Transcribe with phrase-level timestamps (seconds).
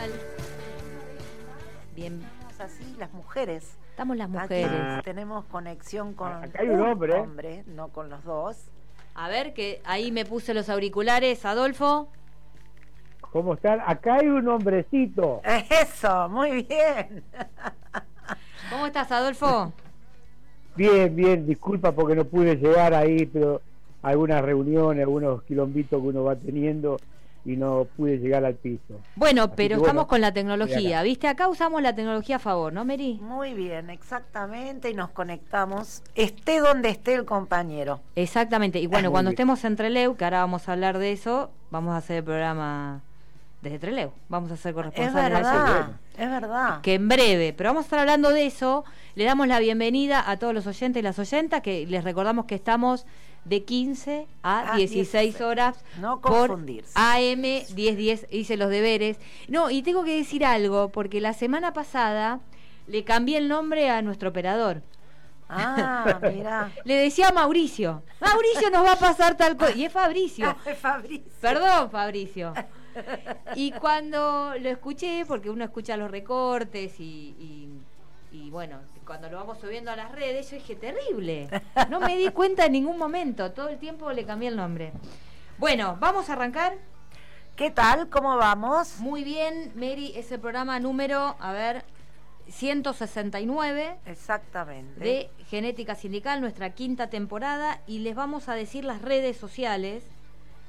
[0.00, 0.10] tal?
[1.94, 2.20] Bien.
[2.22, 3.76] Estamos así, las mujeres.
[3.90, 5.04] Estamos las Aquí mujeres.
[5.04, 7.14] tenemos conexión con Acá hay un hombre.
[7.14, 8.56] hombre, no con los dos.
[9.14, 12.08] A ver, que ahí me puse los auriculares, Adolfo.
[13.32, 13.80] ¿Cómo están?
[13.86, 15.40] Acá hay un hombrecito.
[15.70, 17.22] Eso, muy bien.
[18.70, 19.72] ¿Cómo estás, Adolfo?
[20.76, 23.60] Bien, bien, disculpa porque no pude llegar ahí, pero
[24.02, 26.98] algunas reuniones, algunos quilombitos que uno va teniendo
[27.44, 29.00] y no pude llegar al piso.
[29.16, 31.02] Bueno, Así pero que estamos bueno, con la tecnología.
[31.02, 31.26] ¿viste?
[31.28, 33.18] Acá usamos la tecnología a favor, ¿no, Mary?
[33.22, 38.00] Muy bien, exactamente, y nos conectamos, esté donde esté el compañero.
[38.14, 38.78] Exactamente.
[38.78, 39.34] Y bueno, Muy cuando bien.
[39.36, 43.00] estemos en Treleu, que ahora vamos a hablar de eso, vamos a hacer el programa
[43.62, 44.12] desde Treleu.
[44.28, 45.16] Vamos a ser Es corresponsales
[45.46, 45.52] allá.
[45.62, 46.80] verdad, es verdad.
[46.82, 48.84] que en breve, pero vamos a estar hablando de eso.
[49.14, 52.54] Le damos la bienvenida a todos los oyentes y las oyentas, que les recordamos que
[52.54, 53.06] estamos
[53.44, 55.40] de 15 a Ah, 16 16.
[55.40, 56.92] horas No por confundirse.
[56.94, 57.42] AM
[57.74, 59.18] 1010, hice los deberes.
[59.48, 62.40] No, y tengo que decir algo, porque la semana pasada
[62.86, 64.82] le cambié el nombre a nuestro operador.
[65.48, 66.70] Ah, mira.
[66.84, 70.54] Le decía Mauricio, Mauricio nos va a pasar tal cosa, y es Fabricio.
[70.80, 71.32] Fabricio.
[71.40, 72.52] Perdón, Fabricio.
[73.56, 77.68] Y cuando lo escuché, porque uno escucha los recortes y, y-
[78.32, 78.78] y, bueno,
[79.10, 81.48] cuando lo vamos subiendo a las redes, yo dije, terrible.
[81.88, 84.92] No me di cuenta en ningún momento, todo el tiempo le cambié el nombre.
[85.58, 86.78] Bueno, vamos a arrancar.
[87.56, 88.08] ¿Qué tal?
[88.08, 89.00] ¿Cómo vamos?
[89.00, 91.84] Muy bien, Mary, es el programa número, a ver,
[92.50, 95.00] 169 Exactamente.
[95.00, 100.04] de Genética Sindical, nuestra quinta temporada, y les vamos a decir las redes sociales,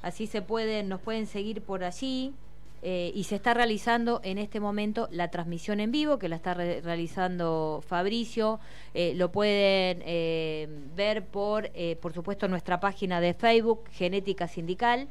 [0.01, 2.33] así se pueden, nos pueden seguir por allí,
[2.81, 6.53] eh, y se está realizando en este momento la transmisión en vivo, que la está
[6.53, 8.59] re- realizando Fabricio,
[8.93, 15.09] eh, lo pueden eh, ver por, eh, por supuesto, nuestra página de Facebook, Genética Sindical,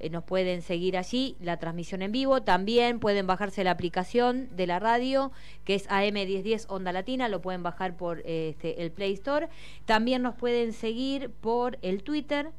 [0.00, 2.42] eh, nos pueden seguir allí, la transmisión en vivo.
[2.42, 5.30] También pueden bajarse la aplicación de la radio,
[5.64, 9.48] que es AM1010 Onda Latina, lo pueden bajar por este, el Play Store.
[9.84, 12.50] También nos pueden seguir por el Twitter,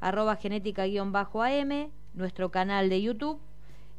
[0.00, 1.12] arroba genética-am,
[2.14, 3.40] nuestro canal de YouTube.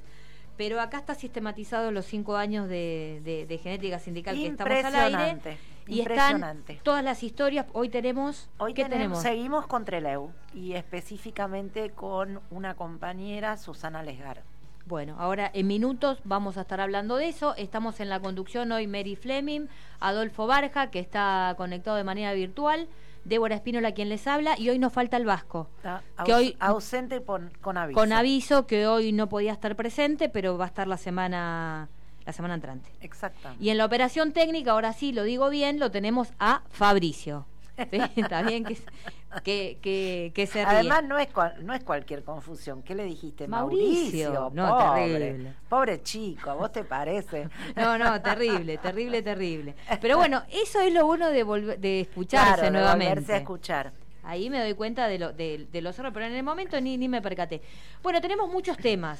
[0.58, 5.30] Pero acá está sistematizado los cinco años de, genética sindical que estamos al aire.
[5.32, 6.80] Impresionante, Y están impresionante.
[6.84, 7.66] todas las historias.
[7.74, 8.50] Hoy tenemos.
[8.60, 9.22] Hoy ¿Qué tenemos, tenemos?
[9.24, 14.44] seguimos con Treleu y específicamente con una compañera, Susana Lesgar.
[14.86, 17.56] Bueno, ahora en minutos vamos a estar hablando de eso.
[17.56, 19.68] Estamos en la conducción hoy Mary Fleming,
[20.00, 22.88] Adolfo Barja, que está conectado de manera virtual,
[23.24, 25.70] Débora Espínola quien les habla, y hoy nos falta el Vasco.
[25.78, 27.98] Está Que aus- hoy- ausente con, con aviso.
[27.98, 31.88] Con aviso que hoy no podía estar presente, pero va a estar la semana
[32.26, 32.90] la semana entrante.
[33.02, 33.62] Exactamente.
[33.64, 37.46] Y en la operación técnica, ahora sí lo digo bien, lo tenemos a Fabricio.
[37.92, 38.00] ¿Sí?
[38.22, 38.78] Está bien que,
[39.44, 40.66] que, que, que se ríe.
[40.80, 42.84] Además no es cual- no es cualquier confusión.
[42.84, 43.48] ¿Qué le dijiste?
[43.48, 44.52] Mauricio.
[44.54, 45.54] No, pobre, terrible.
[45.70, 47.50] Pobre chico, ¿a vos te parece?
[47.76, 49.76] No, no, terrible, terrible, terrible.
[50.02, 53.10] Pero bueno, eso es lo bueno de volver, de escucharse Claro, de nuevamente.
[53.16, 53.92] volverse a escuchar.
[54.26, 56.98] Ahí me doy cuenta de, lo, de, de los errores, pero en el momento ni,
[56.98, 57.62] ni me percaté.
[58.02, 59.20] Bueno, tenemos muchos temas.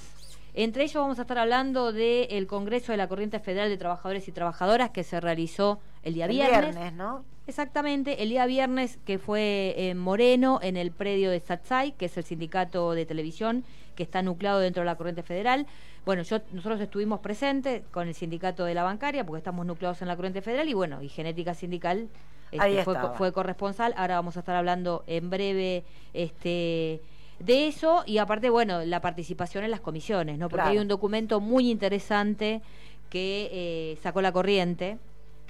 [0.54, 4.32] Entre ellos vamos a estar hablando del Congreso de la Corriente Federal de Trabajadores y
[4.32, 6.62] Trabajadoras que se realizó el día El viernes.
[6.76, 7.26] viernes, ¿no?
[7.46, 12.18] Exactamente, el día viernes que fue en Moreno, en el predio de Satsai, que es
[12.18, 13.66] el sindicato de televisión
[13.96, 15.68] que está nucleado dentro de la corriente federal.
[16.06, 20.08] Bueno, yo, nosotros estuvimos presentes con el sindicato de la bancaria, porque estamos nucleados en
[20.08, 22.08] la corriente federal, y bueno, y Genética Sindical
[22.52, 23.94] este, fue, fue corresponsal.
[23.98, 25.84] Ahora vamos a estar hablando en breve
[26.14, 27.02] este
[27.40, 30.48] de eso, y aparte, bueno, la participación en las comisiones, ¿no?
[30.48, 30.72] Porque Claro.
[30.72, 32.62] hay un documento muy interesante
[33.10, 34.98] que eh, sacó la corriente,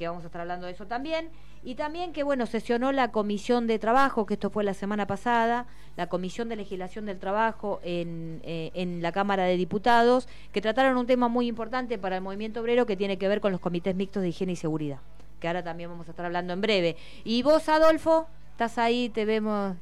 [0.03, 1.29] que vamos a estar hablando de eso también.
[1.63, 5.65] Y también que, bueno, sesionó la Comisión de Trabajo, que esto fue la semana pasada,
[5.95, 10.97] la Comisión de Legislación del Trabajo en, eh, en la Cámara de Diputados, que trataron
[10.97, 13.95] un tema muy importante para el movimiento obrero que tiene que ver con los comités
[13.95, 14.99] mixtos de higiene y seguridad,
[15.39, 16.97] que ahora también vamos a estar hablando en breve.
[17.23, 19.77] Y vos, Adolfo, estás ahí, te vemos...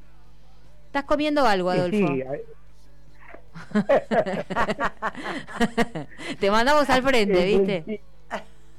[0.85, 1.97] ¿Estás comiendo algo, Adolfo?
[1.97, 2.23] sí,
[6.39, 8.01] te mandamos al frente, ¿viste?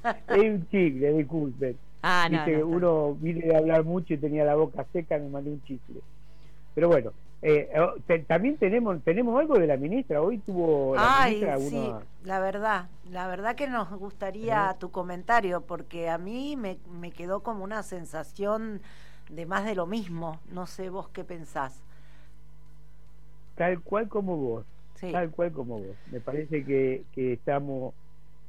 [0.28, 1.78] Es un chicle, disculpen.
[2.02, 5.28] Ah, no, Viste, no, uno vine de hablar mucho y tenía la boca seca, me
[5.28, 6.02] mandé un chicle.
[6.74, 7.12] Pero bueno,
[7.42, 7.94] Eh, oh,
[8.28, 10.22] también tenemos tenemos algo de la ministra.
[10.22, 16.08] Hoy tuvo la ministra sí, la verdad, la verdad que nos gustaría tu comentario porque
[16.10, 18.80] a mí me, me quedó como una sensación
[19.28, 20.40] de más de lo mismo.
[20.46, 21.82] No sé vos qué pensás.
[23.54, 24.66] Tal cual como vos.
[25.10, 25.96] Tal cual como vos.
[26.06, 27.94] Me parece que, que estamos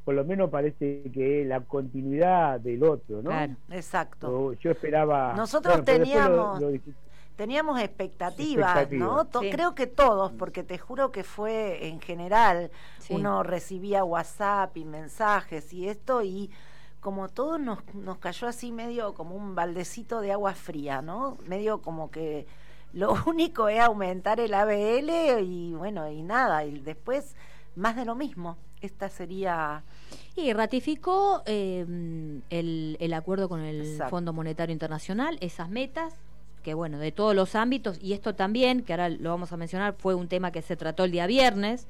[0.03, 3.29] por lo menos parece que es la continuidad del otro, ¿no?
[3.29, 4.53] Claro, exacto.
[4.53, 5.33] yo esperaba.
[5.33, 6.61] Nosotros teníamos
[7.35, 9.27] teníamos expectativas, ¿no?
[9.29, 12.71] Creo que todos, porque te juro que fue en general,
[13.09, 16.51] uno recibía WhatsApp y mensajes y esto y
[16.99, 21.37] como todo nos, nos cayó así medio como un baldecito de agua fría, ¿no?
[21.47, 22.47] Medio como que
[22.93, 27.35] lo único es aumentar el ABL y bueno, y nada, y después
[27.75, 28.57] más de lo mismo.
[28.83, 29.81] Esta sería...
[30.35, 31.85] Y ratificó eh,
[32.49, 36.15] el, el, acuerdo con el Fondo Monetario Internacional, esas metas
[36.63, 39.95] que bueno, de todos los ámbitos, y esto también, que ahora lo vamos a mencionar,
[39.97, 41.87] fue un tema que se trató el día viernes,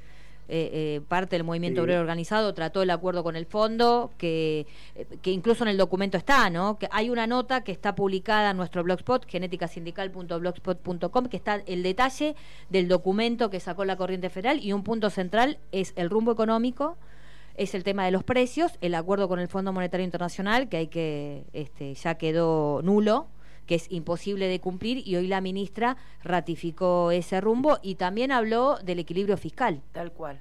[0.50, 5.06] eh, eh, parte del movimiento obrero organizado trató el acuerdo con el fondo, que, eh,
[5.22, 6.78] que incluso en el documento está, ¿no?
[6.78, 12.36] Que hay una nota que está publicada en nuestro blogspot, genéticasindical.blogspot.com, que está el detalle
[12.70, 16.98] del documento que sacó la Corriente Federal y un punto central es el rumbo económico
[17.56, 20.88] es el tema de los precios, el acuerdo con el Fondo Monetario Internacional, que hay
[20.88, 23.28] que, este, ya quedó nulo,
[23.66, 28.78] que es imposible de cumplir y hoy la ministra ratificó ese rumbo y también habló
[28.78, 29.82] del equilibrio fiscal.
[29.92, 30.40] Tal cual.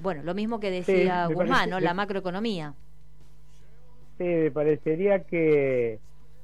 [0.00, 1.78] Bueno, lo mismo que decía Guzmán, ¿no?
[1.78, 2.74] La macroeconomía.
[4.18, 6.00] Sí, me parecería que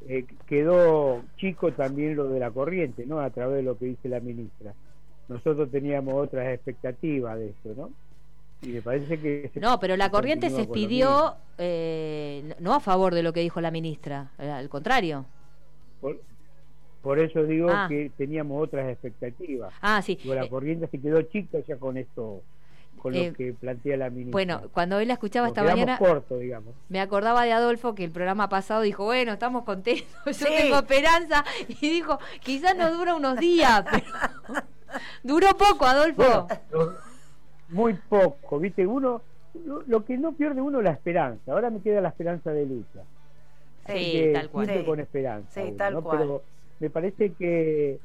[0.07, 3.21] eh, quedó chico también lo de la corriente, ¿no?
[3.21, 4.75] A través de lo que dice la ministra.
[5.29, 7.91] Nosotros teníamos otras expectativas de esto, ¿no?
[8.63, 9.51] Y me parece que...
[9.61, 13.71] no, pero la corriente se expidió eh, no a favor de lo que dijo la
[13.71, 15.27] ministra, eh, al contrario.
[16.01, 17.87] Por, eso digo ah.
[17.89, 19.73] que teníamos otras expectativas.
[19.81, 20.19] Ah, sí.
[20.25, 22.43] la eh, corriente se quedó chica ya con esto
[22.99, 24.33] con lo eh, que plantea la ministra.
[24.33, 26.75] Bueno, cuando hoy la escuchaba esta mañana, corto, digamos.
[26.89, 30.07] me acordaba de Adolfo que el programa pasado dijo, bueno, estamos contentos,
[30.39, 34.63] yo tengo esperanza, y dijo, quizás no dura unos días, pero
[35.23, 36.49] duró poco, Adolfo.
[37.71, 39.23] muy poco, viste, uno,
[39.87, 43.01] lo, que no pierde uno es la esperanza, ahora me queda la esperanza de lucha.
[43.89, 44.85] Sí, tal cual.
[44.85, 45.63] con esperanza.
[45.77, 46.43] Pero
[46.81, 47.99] me parece que,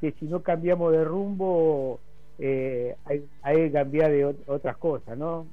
[0.00, 2.00] que si no cambiamos de rumbo,
[2.38, 5.46] eh, hay, que cambiar de otras cosas, ¿no?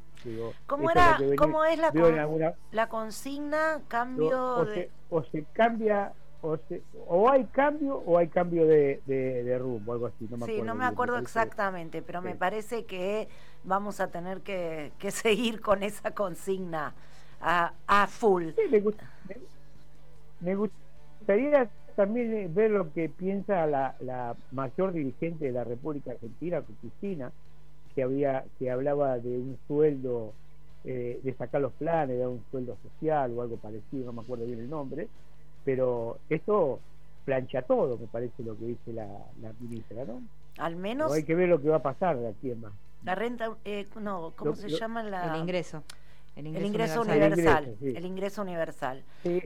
[0.66, 3.82] ¿Cómo, era, ¿cómo es la, la consigna?
[3.88, 6.58] Cambio o, se, o se cambia o,
[7.08, 10.28] o, hay cambio o hay cambio de, de, rumbo, algo así.
[10.30, 13.28] No me sí, no me acuerdo exactamente, pero me parece que
[13.64, 16.94] vamos a tener que, que seguir con esa consigna
[17.42, 18.50] a, a full.
[18.56, 19.36] Sí, me gusta, me
[20.54, 26.62] gustaría también eh, ver lo que piensa la, la mayor dirigente de la República Argentina,
[26.82, 27.32] Cristina,
[27.96, 30.34] que había que hablaba de un sueldo,
[30.84, 34.46] eh, de sacar los planes, de un sueldo social o algo parecido, no me acuerdo
[34.46, 35.08] bien el nombre,
[35.64, 36.80] pero esto
[37.24, 39.08] plancha todo, me parece lo que dice la,
[39.60, 40.22] ministra, ¿no?
[40.58, 41.12] Al menos...
[41.12, 42.74] hay que ver lo que va a pasar de aquí en más.
[43.04, 45.04] La renta, eh, no, ¿cómo se llama?
[45.04, 45.34] La...
[45.34, 45.84] El ingreso.
[46.36, 47.78] El ingreso, universal.
[47.82, 49.04] El ingreso, universal.
[49.24, 49.42] Sí,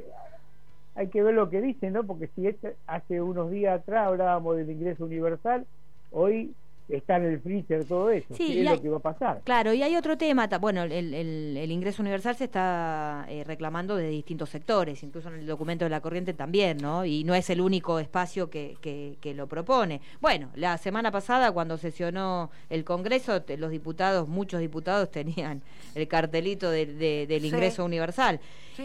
[1.00, 2.04] hay que ver lo que dicen, ¿no?
[2.04, 5.66] Porque si este, hace unos días atrás hablábamos del ingreso universal,
[6.12, 6.52] hoy
[6.90, 8.36] está en el freezer todo eso.
[8.36, 9.42] ¿Qué es lo que va a pasar?
[9.46, 14.10] Claro, y hay otro tema, bueno, el, el, ingreso universal se está eh, reclamando de
[14.10, 17.06] distintos sectores, incluso en el documento de la corriente también, ¿no?
[17.06, 20.02] Y no es el único espacio que, que, lo propone.
[20.20, 25.62] Bueno, la semana pasada cuando sesionó el Congreso, los diputados, muchos diputados tenían
[25.96, 28.42] el cartelito de, del ingreso universal.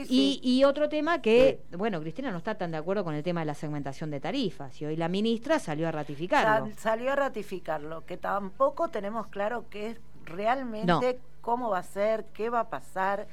[0.09, 3.41] Y, y, otro tema que, bueno, Cristina no está tan de acuerdo con el tema
[3.41, 6.71] de la segmentación de tarifas, y hoy la ministra salió a ratificarlo.
[6.77, 12.51] salió a ratificarlo que tampoco tenemos claro qué es realmente, cómo va a ser, qué
[12.51, 13.27] va a pasar,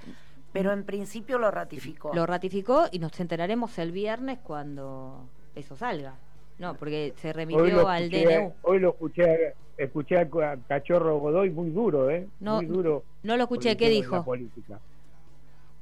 [0.52, 2.14] pero en principio lo ratificó.
[2.14, 5.26] Lo ratificó y nos enteraremos el viernes cuando
[5.56, 6.16] eso salga.
[6.60, 8.54] No, porque se remitió al DNU.
[8.62, 12.28] Hoy lo escuché, escuché a Cachorro Godoy muy duro, ¿eh?
[12.40, 13.04] No, muy duro.
[13.24, 14.24] No lo escuché, ¿qué dijo?
[14.24, 14.80] Política.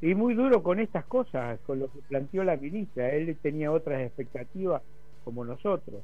[0.02, 3.10] Y muy duro con estas cosas, con lo que planteó la ministra.
[3.10, 4.82] Él tenía otras expectativas
[5.24, 6.02] como nosotros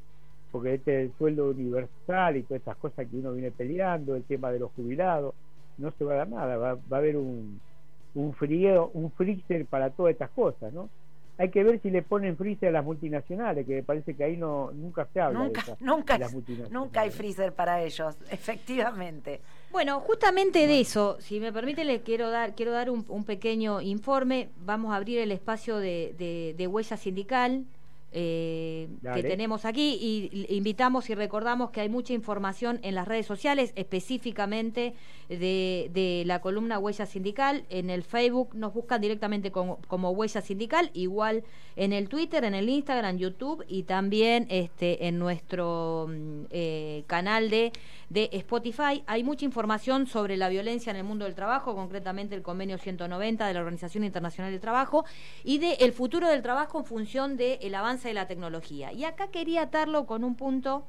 [0.56, 4.24] porque este es el sueldo universal y todas estas cosas que uno viene peleando, el
[4.24, 5.36] tema de los jubilados,
[5.78, 7.60] no se va a dar nada, va, a haber un,
[8.14, 10.90] un frío, un freezer para todas estas cosas, ¿no?
[11.38, 14.38] Hay que ver si le ponen freezer a las multinacionales, que me parece que ahí
[14.38, 16.20] no nunca se habla nunca, de, nunca,
[16.72, 19.42] nunca hay freezer para ellos, efectivamente.
[19.76, 23.82] Bueno, justamente de eso, si me permite, le quiero dar, quiero dar un, un pequeño
[23.82, 24.48] informe.
[24.56, 27.66] Vamos a abrir el espacio de, de, de huella sindical
[28.18, 33.26] eh, que tenemos aquí y invitamos y recordamos que hay mucha información en las redes
[33.26, 34.94] sociales, específicamente
[35.28, 37.66] de, la columna Huella Sindical.
[37.70, 41.44] En el Facebook nos buscan directamente como, Huella Sindical, igual
[41.76, 47.50] en el Twitter, en el Instagram, YouTube y también este, en nuestro mm, eh, canal
[47.50, 47.74] de,
[48.10, 49.04] de Spotify.
[49.08, 53.46] Hay mucha información sobre la violencia en el mundo del trabajo, concretamente el convenio 190
[53.46, 55.04] de la Organización Internacional del Trabajo
[55.44, 58.92] y del el futuro del trabajo en función del avance de la tecnología.
[58.94, 60.86] Y acá quería atarlo con un punto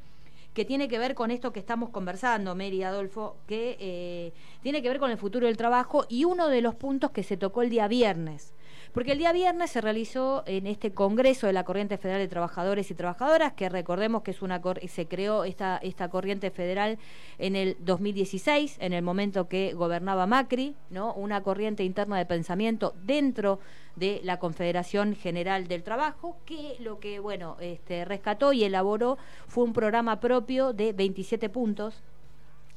[0.56, 4.32] que tiene que ver con esto que estamos conversando, Mary Adolfo, que eh,
[4.62, 7.36] tiene que ver con el futuro del trabajo y uno de los puntos que se
[7.36, 8.54] tocó el día viernes.
[8.96, 12.90] Porque el día viernes se realizó en este Congreso de la Corriente Federal de Trabajadores
[12.90, 16.98] y Trabajadoras, que recordemos que es una se creó esta, esta corriente federal
[17.36, 21.12] en el 2016, en el momento que gobernaba Macri, ¿no?
[21.12, 23.60] Una corriente interna de pensamiento dentro
[23.96, 29.64] de la Confederación General del Trabajo, que lo que bueno, este, rescató y elaboró fue
[29.64, 32.02] un programa propio de 27 puntos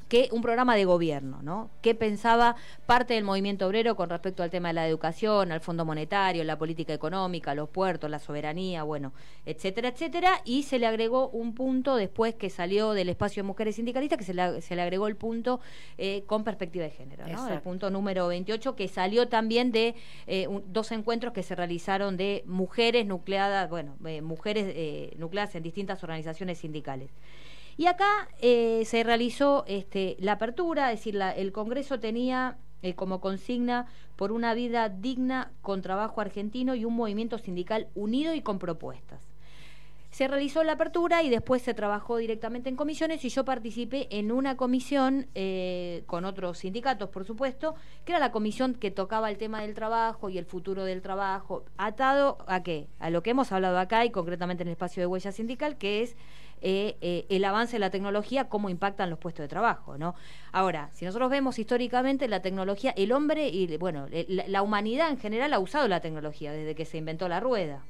[0.10, 1.70] que un programa de gobierno, ¿no?
[1.82, 2.56] ¿Qué pensaba
[2.88, 6.58] parte del movimiento obrero con respecto al tema de la educación, al Fondo Monetario, la
[6.58, 9.14] política económica, los puertos, la soberanía, bueno,
[9.46, 10.42] etcétera, etcétera?
[10.46, 14.26] Y se le agregó un punto después que salió del espacio de mujeres sindicalistas, que
[14.26, 15.60] se le, se le agregó el punto
[16.00, 17.48] eh, con perspectiva de género, ¿no?
[17.48, 19.94] El punto número 28, que salió también de
[20.26, 26.04] eh, dos encuentros que se realizaron de mujeres nucleadas, bueno, eh, mujeres nucleadas en distintas
[26.04, 27.12] organizaciones sindicales.
[27.80, 33.22] Y acá eh, se realizó este, la apertura, es decir, el Congreso tenía eh, como
[33.22, 38.60] consigna por una vida digna con trabajo argentino y un movimiento sindical unido y con
[38.60, 39.29] propuestas.
[40.20, 44.34] Se realizó la apertura y después se trabajó directamente en comisiones y yo participé en
[44.34, 49.38] una comisión eh, con otros sindicatos, por supuesto, que era la comisión que tocaba el
[49.38, 52.90] tema del trabajo y el futuro del trabajo, atado a qué?
[53.00, 56.02] A lo que hemos hablado acá y concretamente en el espacio de huella sindical, que
[56.02, 56.18] es
[56.62, 60.16] eh, eh, el avance de la tecnología, cómo impactan los puestos de trabajo, ¿no?
[60.52, 65.54] Ahora, si nosotros vemos históricamente la tecnología, el hombre y, bueno, la humanidad en general
[65.54, 67.86] ha usado la tecnología desde que se inventó la rueda.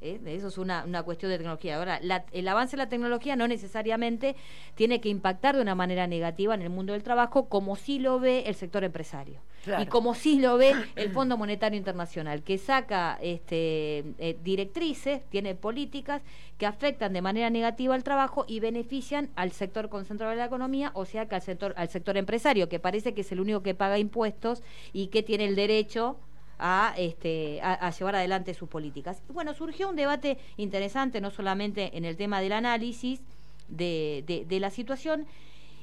[0.00, 0.20] ¿Eh?
[0.26, 1.76] Eso es una, una, cuestión de tecnología.
[1.76, 2.00] Ahora,
[2.32, 4.36] el avance de la tecnología no necesariamente
[4.74, 8.18] tiene que impactar de una manera negativa en el mundo del trabajo, como sí lo
[8.20, 9.40] ve el sector empresario.
[9.80, 15.54] Y como sí lo ve el Fondo Monetario Internacional, que saca este, eh, directrices, tiene
[15.54, 16.22] políticas
[16.58, 20.90] que afectan de manera negativa al trabajo y benefician al sector concentrado de la economía,
[20.94, 23.74] o sea que al sector, al sector empresario, que parece que es el único que
[23.74, 24.62] paga impuestos
[24.92, 26.16] y que tiene el derecho
[26.58, 29.22] a, este, a, llevar adelante sus políticas.
[29.28, 33.20] Bueno, surgió un debate interesante, no solamente en el tema del análisis
[33.68, 35.26] de, de, la situación,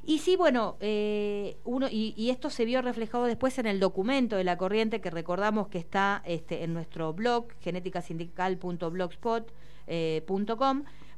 [0.05, 4.43] y sí, bueno, eh, uno, y, esto se vio reflejado después en el documento de
[4.43, 9.43] la corriente que recordamos que está este, en nuestro blog, genéticasindical.blogspot.com,
[9.87, 10.23] eh,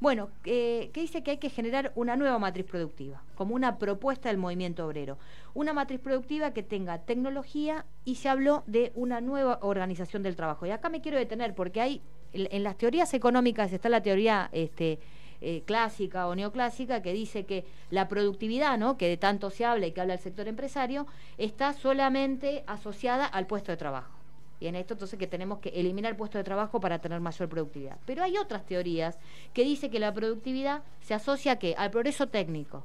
[0.06, 4.30] bueno, eh, que dice que hay que generar una nueva matriz productiva, como una propuesta
[4.30, 5.18] del movimiento obrero.
[5.56, 10.68] Una matriz productiva que tenga tecnología y se habló de una nueva organización del trabajo.
[10.68, 15.00] Y acá me quiero detener porque hay, en, las teorías económicas está la teoría este,
[15.42, 18.98] eh, clásica o neoclásica que dice que la productividad, ¿no?
[18.98, 21.08] que de tanto se habla y que habla el sector empresario,
[21.40, 24.25] está solamente asociada al puesto de trabajo.
[24.60, 27.50] Y en esto entonces que tenemos que eliminar el puesto de trabajo para tener mayor
[27.50, 27.98] productividad.
[28.06, 29.18] Pero hay otras teorías
[29.54, 31.76] que dicen que la productividad se asocia ¿a qué?
[31.78, 32.84] al progreso técnico.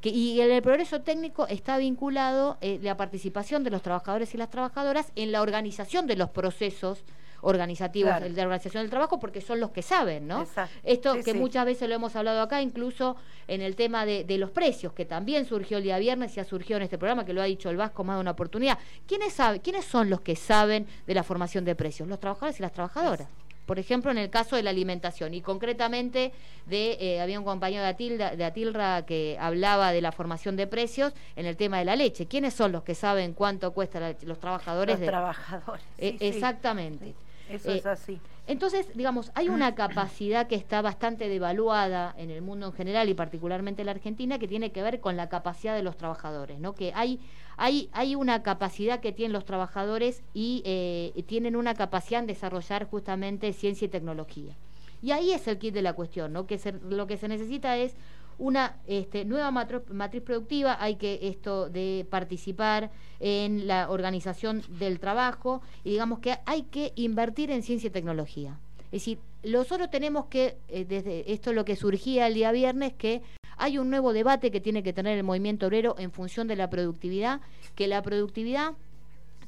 [0.00, 4.50] Que, y el, progreso técnico está vinculado eh, la participación de los trabajadores y las
[4.50, 7.02] trabajadoras en la organización de los procesos
[7.40, 10.46] organizativos de la organización del trabajo porque son los que saben, ¿no?
[10.82, 13.16] Esto que muchas veces lo hemos hablado acá, incluso
[13.48, 16.76] en el tema de, los precios, que también surgió el día viernes y ha surgido
[16.76, 18.78] en este programa, que lo ha dicho el Vasco más de una oportunidad.
[19.06, 22.08] ¿Quiénes, sabe, ¿Quiénes son los que saben de la formación de precios?
[22.08, 23.28] Los trabajadores y las trabajadoras
[23.66, 26.32] por ejemplo, en el caso de la alimentación y concretamente
[26.66, 30.66] de eh, había un compañero de Atilda, de Atilra que hablaba de la formación de
[30.68, 32.26] precios en el tema de la leche.
[32.26, 35.00] ¿Quiénes son los que saben cuánto cuesta los trabajadores?
[35.00, 35.84] Los trabajadores.
[35.98, 37.14] Eh, exactamente.
[37.50, 38.20] Eso es eh, así.
[38.46, 43.14] Entonces, digamos, hay una capacidad que está bastante devaluada en el mundo en general y
[43.14, 46.72] particularmente en la Argentina que tiene que ver con la capacidad de los trabajadores, ¿no?
[46.72, 47.18] Que hay,
[47.56, 52.88] hay, hay una capacidad que tienen los trabajadores y eh, tienen una capacidad en desarrollar
[52.88, 54.54] justamente ciencia y tecnología.
[55.02, 56.46] Y ahí es el kit de la cuestión, ¿no?
[56.46, 57.94] Que lo que se necesita es
[58.38, 62.90] una este, nueva matriz productiva, hay que esto de participar
[63.20, 68.58] en la organización del trabajo y digamos que hay que invertir en ciencia y tecnología.
[68.86, 72.92] Es decir, nosotros tenemos que, eh, desde esto es lo que surgía el día viernes,
[72.92, 73.22] que
[73.56, 76.68] hay un nuevo debate que tiene que tener el movimiento obrero en función de la
[76.68, 77.40] productividad,
[77.74, 78.74] que la productividad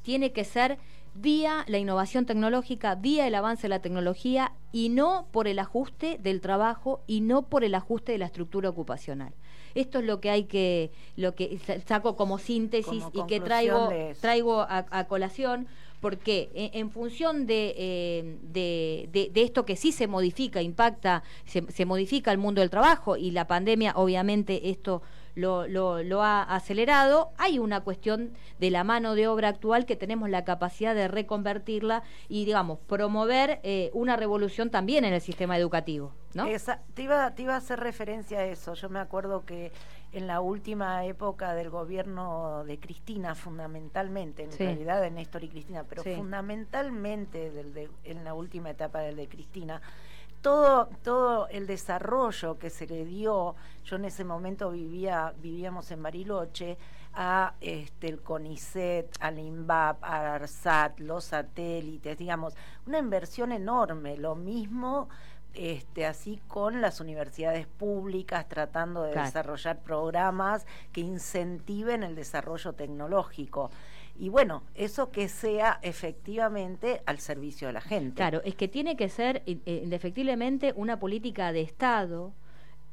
[0.02, 0.78] tiene que ser
[1.20, 6.18] vía la innovación tecnológica, vía el avance de la tecnología y no por el ajuste
[6.18, 9.32] del trabajo y no por el ajuste de la estructura ocupacional.
[9.74, 14.66] Esto es lo que hay que, lo que saco como síntesis y que traigo, traigo
[14.68, 15.66] a, colación
[16.00, 22.30] porque en, función eh, de, de, esto que sí se modifica, impacta, se, se, modifica
[22.30, 25.02] el mundo del trabajo y la pandemia, obviamente esto
[25.38, 25.66] lo,
[26.02, 27.30] lo, ha acelerado.
[27.38, 32.02] Hay una cuestión de la mano de obra actual que tenemos la capacidad de reconvertirla
[32.28, 36.12] y, digamos, promover eh, una revolución también en el sistema educativo.
[36.34, 36.44] ¿no?
[36.94, 38.74] te, iba, te iba a hacer referencia a eso.
[38.74, 39.72] Yo me acuerdo que
[40.12, 45.84] en la última época del gobierno de Cristina, fundamentalmente, en realidad de Néstor y Cristina,
[45.88, 49.80] pero fundamentalmente del en la última etapa del de Cristina,
[50.40, 53.54] todo, todo el desarrollo que se le dio,
[53.84, 56.78] yo en ese momento vivía, vivíamos en Bariloche,
[57.14, 62.54] a este, el CONICET, al INVAP, a ARSAT, los satélites, digamos,
[62.86, 65.08] una inversión enorme, lo mismo
[65.54, 73.70] este, así con las universidades públicas tratando de desarrollar programas que incentiven el desarrollo tecnológico
[74.18, 78.16] y bueno, eso que sea efectivamente al servicio de la gente.
[78.16, 82.32] Claro, es que tiene que ser eh, indefectiblemente una política de Estado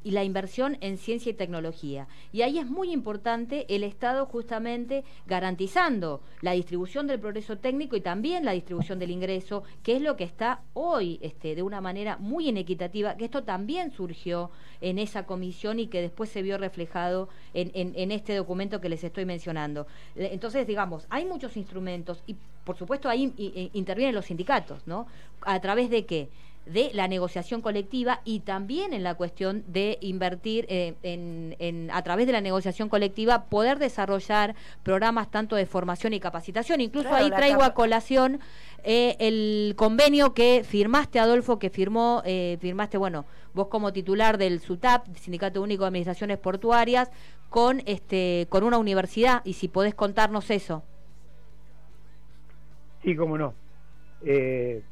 [0.06, 2.08] y la inversión en ciencia y tecnología.
[2.32, 8.02] Y ahí es muy importante el Estado justamente garantizando la distribución del progreso técnico y
[8.02, 12.18] también la distribución del ingreso, que es lo que está hoy este, de una manera
[12.18, 17.28] muy inequitativa, que esto también surgió en esa comisión y que después se vio reflejado
[17.56, 19.88] en, en este documento que les estoy mencionando.
[20.16, 23.34] Entonces, digamos, hay muchos instrumentos y por supuesto ahí
[23.74, 25.08] intervienen los sindicatos, ¿no?
[25.42, 26.30] ¿A través de qué?
[26.66, 32.26] De la negociación colectiva y también en la cuestión de invertir eh, en, a través
[32.26, 36.82] de la negociación colectiva poder desarrollar programas tanto de formación y capacitación.
[36.82, 38.40] Incluso ahí traigo a colación
[38.84, 44.60] eh, el convenio que firmaste, Adolfo, que firmó, eh, firmaste, bueno, vos como titular del
[44.60, 47.10] SUTAP, Sindicato Único de Administraciones Portuarias,
[47.50, 50.84] con, este, con una universidad, y si podés contarnos eso.
[53.04, 53.54] Sí, cómo no.
[54.24, 54.84] Eh,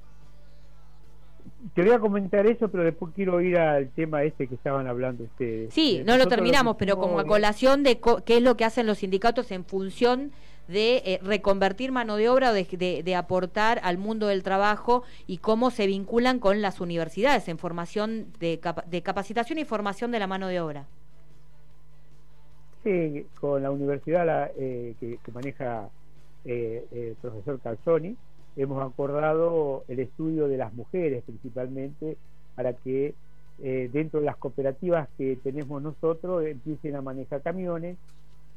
[1.74, 5.24] te voy a comentar eso, pero después quiero ir al tema este que estaban hablando
[5.24, 5.74] ustedes.
[5.74, 9.00] Sí, no lo terminamos, pero como a colación de qué es lo que hacen los
[9.00, 10.32] sindicatos en función
[10.68, 15.72] de eh, reconvertir mano de obra o de, aportar al mundo del trabajo y cómo
[15.72, 18.60] se vinculan con las universidades en formación de,
[19.04, 20.86] capacitación y formación de la mano de obra.
[22.84, 25.90] Sí, con la universidad eh, que, maneja
[26.44, 28.18] eh, el profesor Calzoni
[28.56, 32.18] hemos acordado el estudio de las mujeres principalmente
[32.56, 33.16] para que
[33.62, 37.98] eh, dentro de las cooperativas que tenemos nosotros empiecen a manejar camiones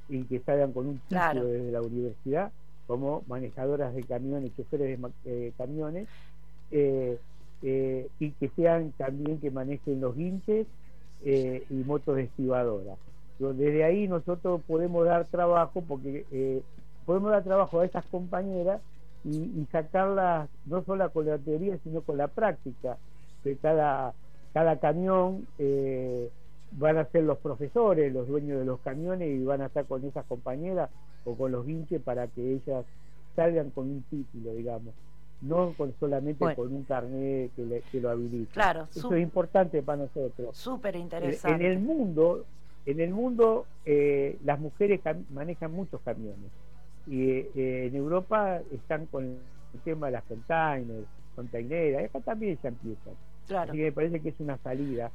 [0.08, 2.52] y que salgan con un título desde la universidad
[2.86, 6.06] como manejadoras de camiones, choferes de eh, camiones,
[6.70, 7.18] eh,
[7.62, 10.68] y que sean también que manejen los guinches
[11.24, 12.28] y motos de.
[13.40, 16.62] Desde ahí nosotros podemos dar trabajo, porque
[17.04, 18.80] podemos dar trabajo a esas compañeras
[19.26, 22.96] y, sacarlas no solo con la teoría, sino con la práctica.
[23.44, 24.14] De cada,
[24.52, 26.30] cada camión eh,
[26.72, 30.04] van a ser los profesores, los dueños de los camiones, y van a estar con
[30.04, 30.90] esas compañeras
[31.24, 32.84] o con los vinches para que ellas
[33.34, 34.94] salgan con un título, digamos
[35.42, 38.50] no con solamente con un carnet que, lo habilite.
[38.54, 40.56] Claro, eso es importante para nosotros.
[40.56, 41.62] Súper interesante.
[41.62, 42.46] En, el mundo,
[42.86, 46.50] en el mundo eh, las mujeres manejan muchos camiones
[47.06, 52.68] y eh, en Europa están con el tema de las containers, containeras, acá también ya
[52.68, 53.14] empiezan.
[53.46, 53.70] Claro.
[53.70, 55.10] Así que me parece que es una salida,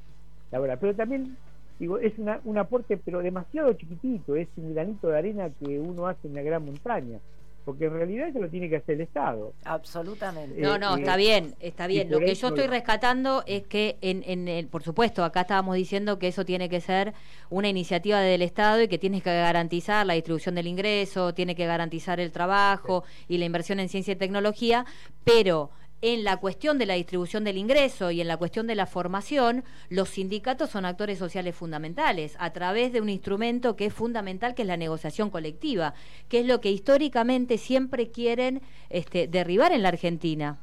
[0.51, 0.77] la verdad.
[0.79, 1.35] Pero también,
[1.79, 6.07] digo, es una, un aporte, pero demasiado chiquitito, es un granito de arena que uno
[6.07, 7.19] hace en la gran montaña
[7.63, 9.53] porque en realidad eso lo tiene que hacer el Estado.
[9.65, 10.59] Absolutamente.
[10.59, 12.09] No, no, está bien, está bien.
[12.09, 16.19] Lo que yo estoy rescatando es que, en, en el, por supuesto, acá estábamos diciendo
[16.19, 17.13] que eso tiene que ser
[17.49, 21.65] una iniciativa del Estado y que tiene que garantizar la distribución del ingreso, tiene que
[21.65, 24.85] garantizar el trabajo y la inversión en ciencia y tecnología,
[25.23, 25.69] pero
[26.01, 29.63] en la cuestión de la distribución del ingreso y en la cuestión de la formación,
[29.89, 34.63] los sindicatos son actores sociales fundamentales a través de un instrumento que es fundamental, que
[34.63, 35.93] es la negociación colectiva,
[36.27, 40.57] que es lo que históricamente siempre quieren este, derribar en la Argentina.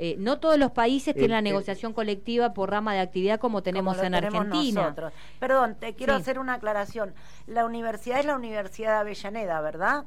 [0.00, 4.00] Eh, no todos los países tienen la negociación colectiva por rama de actividad como tenemos
[4.00, 4.94] en Argentina.
[5.40, 7.14] Perdón, te quiero hacer una aclaración.
[7.48, 10.04] La universidad es la Universidad de Avellaneda, ¿verdad?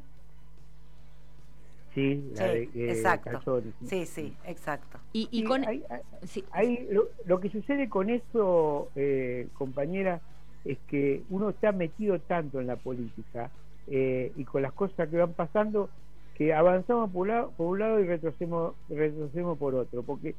[1.93, 3.62] Sí, eh, exacto.
[3.86, 4.97] sí, sí, exacto.
[5.12, 5.65] Y, con...
[7.25, 10.21] lo, que sucede con eso, eh, compañera,
[10.63, 13.51] es que uno está metido tanto en la política
[13.88, 15.89] eh, y con las cosas que van pasando
[16.36, 20.34] que avanzamos por un lado, y retrocedemos, retrocedemos por otro, porque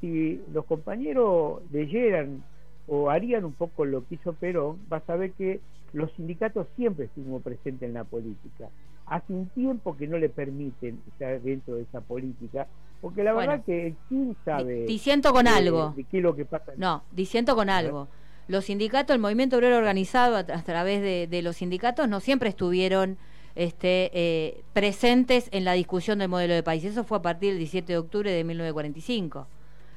[0.00, 2.44] si los compañeros leyeran
[2.86, 5.60] o harían un poco lo que hizo Perón, vas a ver que
[5.92, 8.68] los sindicatos siempre estuvimos presentes en la política.
[9.10, 12.66] Hace un tiempo que no le permiten estar dentro de esa política,
[13.00, 14.86] porque la verdad que quién sabe.
[14.86, 15.94] Diciendo con algo.
[16.10, 16.72] qué es lo que pasa.
[16.76, 18.08] No, diciendo con algo.
[18.46, 23.18] Los sindicatos, el movimiento obrero organizado a, través de, los sindicatos no siempre estuvieron
[23.56, 26.84] este, eh, presentes en la discusión del modelo de país.
[26.84, 29.46] Eso fue a partir del 17 de octubre de 1945.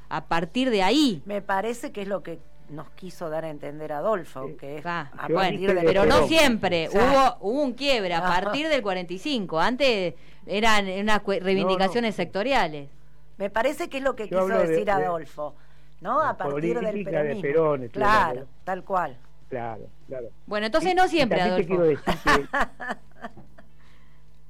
[0.10, 1.22] A partir de ahí.
[1.26, 2.40] Me parece que es lo que
[2.74, 7.38] nos quiso dar a entender Adolfo, que es a partir de, pero no siempre, hubo,
[7.40, 12.90] hubo un quiebre a partir del 45, antes eran unas reivindicaciones sectoriales.
[13.38, 15.56] Me parece que es lo que quiso decir Adolfo,
[16.02, 16.22] ¿no?
[16.22, 17.42] A partir del peronismo.
[17.42, 19.18] De Perón, claro, tal cual.
[19.50, 20.30] Claro, claro.
[20.46, 21.68] Bueno, entonces no siempre, Adolfo.
[21.68, 22.48] quiero decir que...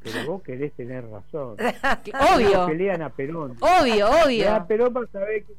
[0.04, 1.56] Pero vos querés tener razón.
[2.36, 2.68] obvio.
[2.68, 3.56] Pelean a Perón.
[3.62, 4.54] Obvio, obvio.
[4.54, 5.54] A Perón vas a ver que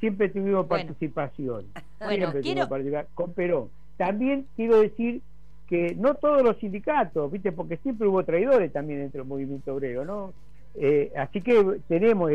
[0.00, 1.66] siempre tuvimos participación.
[2.00, 2.68] Bueno, quiero...
[3.14, 3.70] con Perón.
[3.96, 5.22] También quiero decir
[5.68, 7.52] que no todos los sindicatos, ¿viste?
[7.52, 10.32] Porque siempre hubo traidores también dentro del movimiento obrero, ¿no?
[10.74, 12.30] Eh, así que tenemos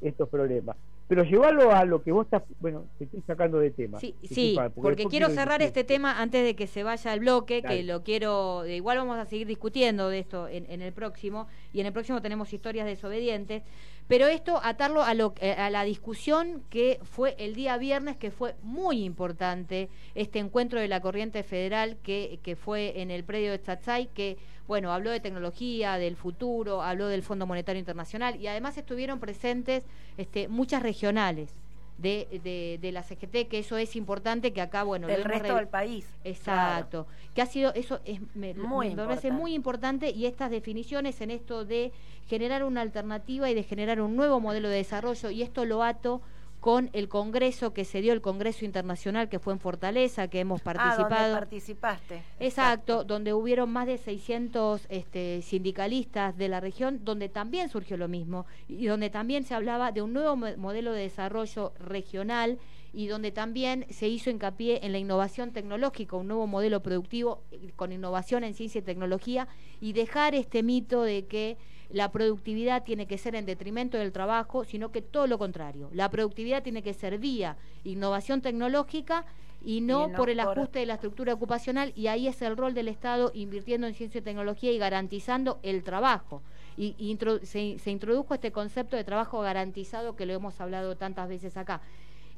[0.00, 0.76] estos problemas
[1.10, 3.98] pero llevarlo a lo que vos estás, bueno, te estoy sacando de tema.
[3.98, 7.82] Sí, sí porque, quiero cerrar este tema antes de que se vaya al bloque, que
[7.82, 11.92] lo quiero, igual vamos a seguir discutiendo de esto en, el próximo, y en el
[11.92, 13.64] próximo tenemos historias desobedientes,
[14.10, 18.32] pero esto atarlo a, lo, eh, a la discusión que fue el día viernes, que
[18.32, 23.52] fue muy importante, este encuentro de la corriente federal que, que fue en el predio
[23.52, 28.48] de Tzatzay, que bueno, habló de tecnología, del futuro, habló del Fondo Monetario Internacional y
[28.48, 29.84] además estuvieron presentes
[30.16, 31.54] este, muchas regionales.
[32.00, 35.06] De, de, la CGT, que eso es importante, que acá, bueno...
[35.08, 36.06] El resto del país.
[36.24, 37.06] Exacto.
[37.34, 41.66] Que ha sido, eso es, me, muy parece muy importante y estas definiciones en esto
[41.66, 41.92] de
[42.26, 46.22] generar una alternativa y de generar un nuevo modelo de desarrollo, y esto lo ato
[46.60, 50.60] con el congreso que se dio, el congreso internacional que fue en Fortaleza, que hemos
[50.60, 51.06] participado.
[51.06, 52.22] Ah, donde participaste.
[52.38, 58.08] Exacto, donde hubieron más de 600 este, sindicalistas de la región, donde también surgió lo
[58.08, 62.58] mismo y donde también se hablaba de un nuevo modelo de desarrollo regional
[62.92, 67.72] y donde también se hizo hincapié en la innovación tecnológica, un nuevo modelo productivo eh,
[67.76, 69.48] con innovación en ciencia y tecnología
[69.80, 71.56] y dejar este mito de que
[71.92, 75.90] la productividad tiene que ser en detrimento del trabajo, sino que todo lo contrario.
[75.92, 79.24] La productividad tiene que ser vía innovación tecnológica
[79.62, 82.88] y no, por el ajuste de la estructura ocupacional y ahí es el rol del
[82.88, 86.42] Estado invirtiendo en ciencia y tecnología y garantizando el trabajo.
[86.76, 91.82] Y, se, introdujo este concepto de trabajo garantizado que lo hemos hablado tantas veces acá.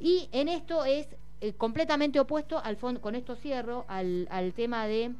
[0.00, 1.06] Y en esto es
[1.40, 5.12] eh, completamente opuesto al fondo, con esto cierro, al, al tema de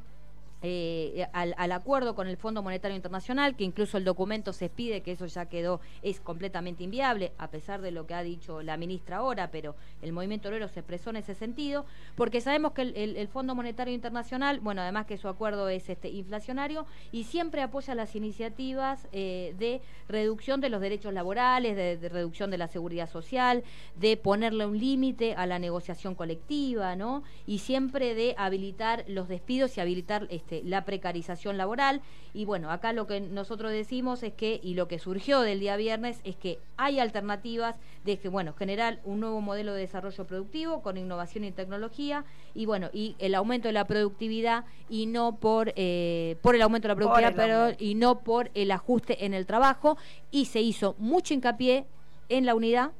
[0.65, 5.11] eh, al, acuerdo con el Fondo Monetario Internacional, que incluso el documento se pide que
[5.11, 9.17] eso ya quedó, es completamente inviable, a pesar de lo que ha dicho la ministra
[9.17, 13.55] ahora, pero el movimiento obrero se expresó en ese sentido, porque sabemos que el, Fondo
[13.55, 19.07] Monetario Internacional, bueno, además que su acuerdo es este inflacionario y siempre apoya las iniciativas
[19.11, 23.63] eh, de reducción de los derechos laborales, de, reducción de la seguridad social,
[23.97, 27.23] de ponerle un límite a la negociación colectiva, ¿no?
[27.45, 32.01] Y siempre de habilitar los despidos y habilitar este este, la precarización laboral.
[32.33, 35.75] Y bueno, acá lo que nosotros decimos es que, y lo que surgió del día
[35.77, 40.81] viernes, es que hay alternativas de que, bueno, generar un nuevo modelo de desarrollo productivo
[40.81, 45.73] con innovación y tecnología, y bueno, y el aumento de la productividad y no por,
[45.75, 49.45] eh, por el aumento de la productividad, pero, y no por el ajuste en el
[49.45, 49.97] trabajo,
[50.31, 51.85] y se hizo mucho hincapié
[52.29, 52.91] en la unidad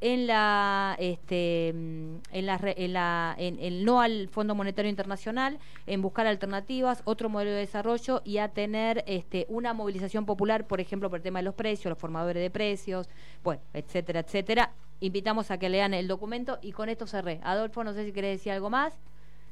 [0.00, 6.02] en la este en la en la en el no al Fondo Monetario Internacional en
[6.02, 11.10] buscar alternativas otro modelo de desarrollo y a tener este una movilización popular por ejemplo
[11.10, 13.08] por el tema de los precios los formadores de precios
[13.42, 14.72] bueno etcétera etcétera.
[15.00, 17.38] Invitamos a que lean el documento y con esto cerré.
[17.44, 18.98] Adolfo no sé si querés decir algo más.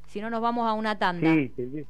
[0.08, 1.32] Si no nos vamos a una tanda.
[1.32, 1.84] Sí, sí.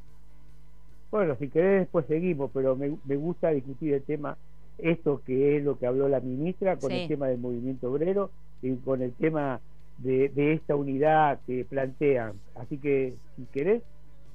[1.11, 4.37] bueno si querés después seguimos pero me, me gusta discutir el tema
[4.79, 8.31] esto que es lo que habló la ministra con el tema del movimiento obrero
[8.63, 9.61] y con el tema
[9.99, 12.35] de, esta unidad que plantean.
[12.55, 13.83] Así que, si querés,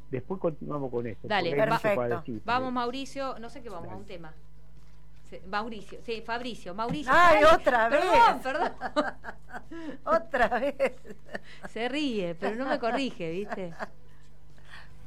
[0.09, 1.27] después continuamos con esto.
[1.27, 2.23] Dale, perfecto.
[2.45, 4.33] vamos, Mauricio, no sé qué vamos, a un tema.
[5.47, 7.11] Mauricio, sí, Fabricio, Mauricio.
[7.15, 8.01] Ay, otra vez.
[8.01, 9.13] Perdón, perdón.
[10.03, 10.75] otra vez.
[11.69, 13.73] Se ríe, pero no me corrige, ¿viste?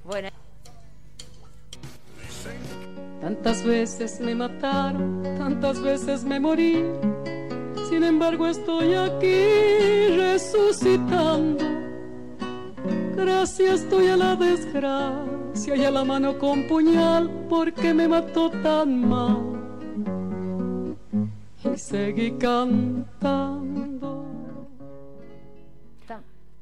[0.03, 0.31] Bueno.
[3.21, 6.85] Tantas veces me mataron, tantas veces me morí.
[7.89, 11.65] Sin embargo estoy aquí resucitando.
[13.17, 19.09] Gracias estoy a la desgracia y a la mano con puñal porque me mató tan
[19.09, 19.55] mal.
[21.65, 23.65] y seguí cantando.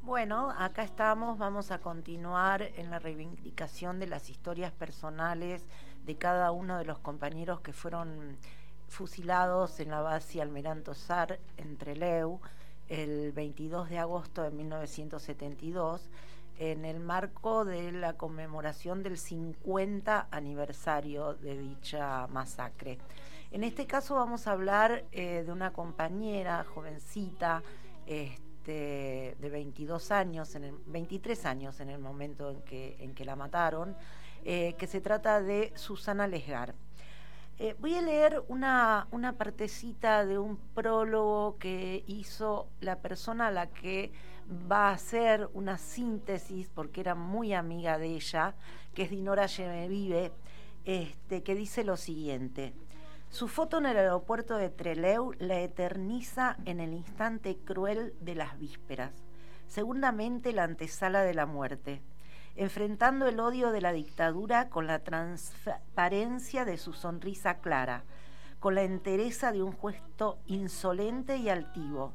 [0.03, 5.65] Bueno, acá estamos, vamos a continuar en la reivindicación de las historias personales
[6.05, 8.37] de cada uno de los compañeros que fueron
[8.93, 12.41] fusilados en la base Almeranto Sar en Treleu
[12.89, 16.11] el 22 de agosto de 1972
[16.59, 22.99] en el marco de la conmemoración del 50 aniversario de dicha masacre.
[23.51, 27.63] En este caso vamos a hablar eh, de una compañera jovencita
[28.07, 33.37] este, de 22 años, en 23 años en el momento en que, en que la
[33.37, 33.97] mataron,
[34.45, 36.75] eh, que se trata de Susana Lesgar.
[37.63, 43.51] Eh, voy a leer una, una partecita de un prólogo que hizo la persona a
[43.53, 44.11] la que
[44.69, 48.57] va a hacer una síntesis, porque era muy amiga de ella,
[48.95, 50.33] que es Dinora Yemevive,
[50.85, 52.75] este, que dice lo siguiente.
[53.31, 58.59] Su foto en el aeropuerto de Treleu la eterniza en el instante cruel de las
[58.59, 59.13] vísperas,
[59.69, 62.03] segundamente la antesala de la muerte,
[62.57, 68.05] enfrentando el odio de la dictadura con la transparencia de su sonrisa clara,
[68.61, 72.13] con la entereza de un gesto insolente y altivo,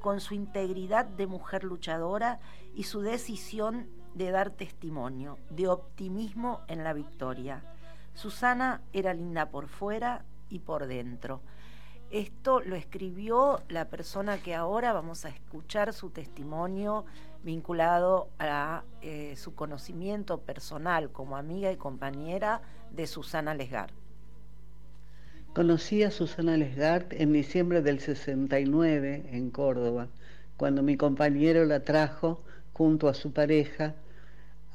[0.00, 2.38] con su integridad de mujer luchadora
[2.74, 7.62] y su decisión de dar testimonio, de optimismo en la victoria.
[8.14, 11.40] Susana era linda por fuera y por dentro.
[12.10, 17.04] Esto lo escribió la persona que ahora vamos a escuchar su testimonio
[17.42, 23.90] vinculado a eh, su conocimiento personal como amiga y compañera de Susana Lesgar.
[25.54, 30.08] Conocí a Susana Lesgard en diciembre del 69 en Córdoba,
[30.56, 33.94] cuando mi compañero la trajo junto a su pareja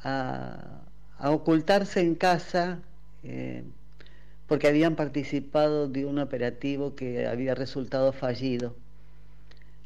[0.03, 0.81] a,
[1.19, 2.79] ocultarse en casa
[3.23, 3.63] eh,
[4.47, 8.75] porque habían participado de un operativo que había resultado fallido.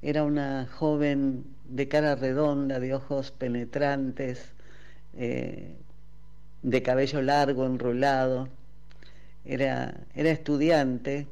[0.01, 4.53] Era una joven de cara redonda, de ojos penetrantes,
[5.15, 5.75] eh,
[6.61, 8.49] de cabello largo, enrolado,
[9.45, 11.27] era, estudiante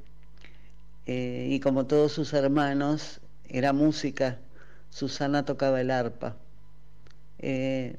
[1.05, 4.39] eh, y como todos sus hermanos, era música.
[4.89, 6.37] Susana tocaba el arpa.
[7.39, 7.95] Eh,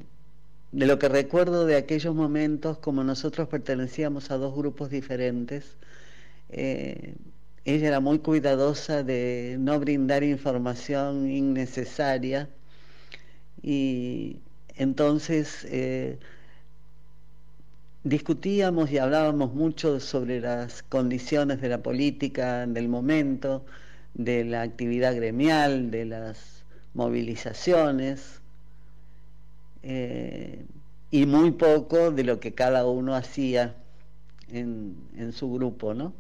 [0.73, 5.77] de lo que recuerdo de aquellos momentos, como nosotros pertenecíamos a dos grupos diferentes,
[7.67, 12.49] ella era muy cuidadosa de no brindar información innecesaria
[13.63, 14.39] y
[14.77, 15.67] entonces
[18.05, 23.67] discutíamos y hablábamos mucho sobre las condiciones de la política del momento,
[24.15, 28.41] de la actividad gremial, de las movilizaciones,
[29.83, 30.65] eh,
[31.11, 33.75] y muy poco de lo que cada uno hacía
[34.53, 34.97] en,
[35.33, 36.13] su grupo, ¿no?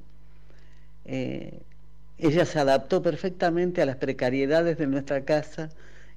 [1.06, 1.62] Eh,
[2.18, 5.70] ella se adaptó perfectamente a las precariedades de nuestra casa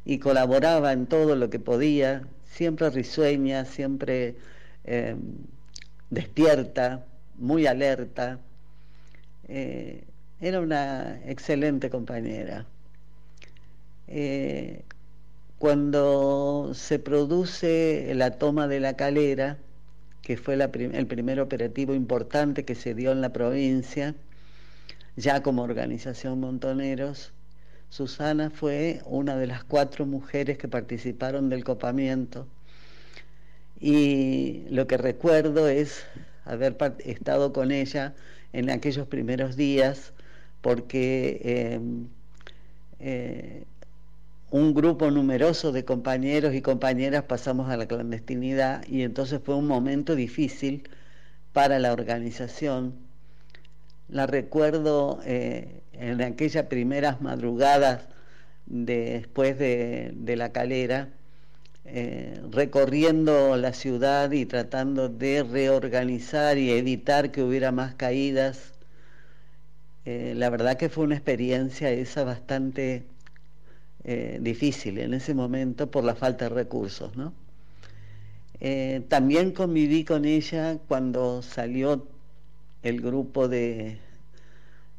[0.05, 4.35] y colaboraba en todo lo que podía, siempre risueña, siempre
[4.85, 5.15] eh,
[6.09, 7.05] despierta,
[7.37, 8.39] muy alerta.
[9.47, 10.03] Eh,
[10.41, 12.65] era una excelente compañera.
[15.59, 19.57] Cuando se produce la toma de la calera,
[20.21, 24.15] que fue el primer operativo importante que se dio en la provincia,
[25.19, 27.33] ya como organización Montoneros,
[27.89, 32.47] Susana fue una de las cuatro mujeres que participaron del copamiento
[33.79, 36.05] y lo que recuerdo es
[36.45, 38.15] haber estado con ella
[38.53, 40.13] en aquellos primeros días
[40.61, 42.07] porque em,
[42.99, 43.65] eh,
[44.51, 49.67] un grupo numeroso de compañeros y compañeras pasamos a la clandestinidad y entonces fue un
[49.67, 50.89] momento difícil
[51.53, 53.08] para la organización.
[54.09, 58.07] La recuerdo eh, en aquellas primeras madrugadas
[58.65, 61.09] después de la calera,
[61.85, 68.73] eh, recorriendo la ciudad y tratando de reorganizar y evitar que hubiera más caídas.
[70.05, 73.05] Eh, la verdad que fue una experiencia esa bastante
[74.39, 77.15] difícil en ese momento por la falta de recursos.
[77.15, 77.33] ¿no?
[79.07, 82.07] también conviví con ella cuando salió
[82.83, 83.99] el grupo de,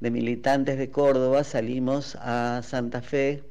[0.01, 3.45] de militantes de Córdoba, salimos a Santa Fe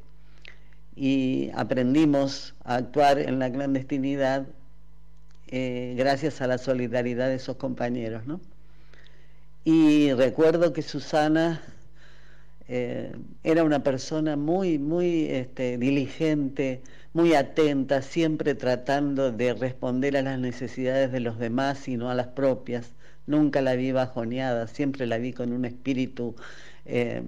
[0.95, 4.47] y aprendimos a actuar en la clandestinidad
[5.47, 8.27] eh, gracias a la solidaridad de esos compañeros.
[8.27, 8.39] ¿no?
[9.63, 11.61] Y recuerdo que Susana
[12.67, 20.21] eh, era una persona muy, muy este, diligente, muy atenta, siempre tratando de responder a
[20.21, 22.93] las necesidades de los demás y no a las propias.
[23.29, 26.35] Nunca la vi bajoneada, siempre la vi con un espíritu
[26.85, 27.21] eh,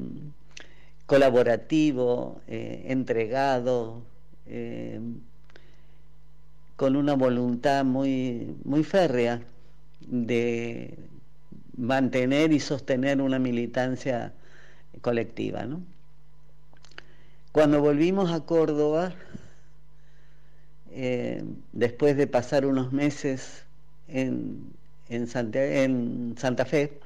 [1.06, 4.02] colaborativo, eh, entregado,
[4.48, 5.00] eh,
[6.76, 9.42] con una voluntad muy, muy férrea
[10.08, 10.98] de
[11.78, 14.34] mantener y sostener una militancia
[15.02, 15.68] colectiva.
[17.52, 19.14] Cuando volvimos a Córdoba,
[20.90, 23.66] eh, después de pasar unos meses
[24.08, 24.81] en,
[25.28, 27.00] Santa, Fe,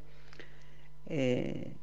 [1.07, 1.73] eh,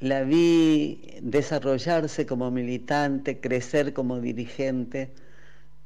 [0.00, 5.10] la vi desarrollarse como militante, crecer como dirigente,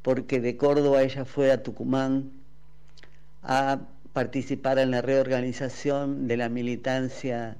[0.02, 2.30] porque de Córdoba ella fue a Tucumán
[3.42, 3.80] a
[4.12, 7.56] participar en la reorganización de la militancia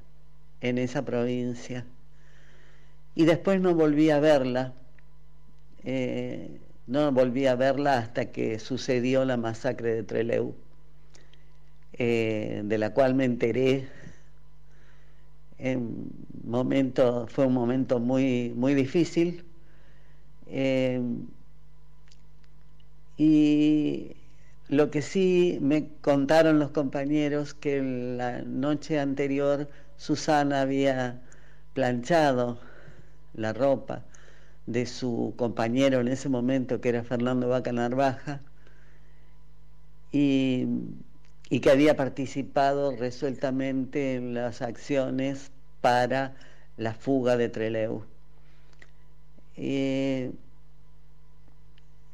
[0.60, 1.84] en esa provincia.
[3.14, 4.74] Y después no volví a verla.
[5.84, 10.54] Eh, no volví a verla hasta que sucedió la masacre de Trelew,
[11.98, 13.88] eh, de la cual me enteré.
[15.59, 16.11] En
[16.44, 19.44] momento, fue un momento muy, muy difícil.
[20.46, 21.00] Eh,
[23.16, 24.16] y
[24.68, 31.22] lo que sí me contaron los compañeros que la noche anterior Susana había
[31.74, 32.59] planchado
[33.35, 34.04] la ropa
[34.66, 38.40] de su compañero en ese momento, que era Fernando Vaca Narvaja,
[40.12, 40.66] y,
[41.50, 46.35] que había participado resueltamente en las acciones para
[46.76, 48.04] la fuga de Treleu.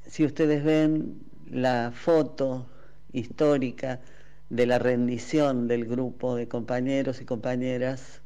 [0.06, 2.66] si ustedes ven la foto
[3.12, 4.00] histórica
[4.50, 8.20] de la rendición del grupo de compañeros y compañeras,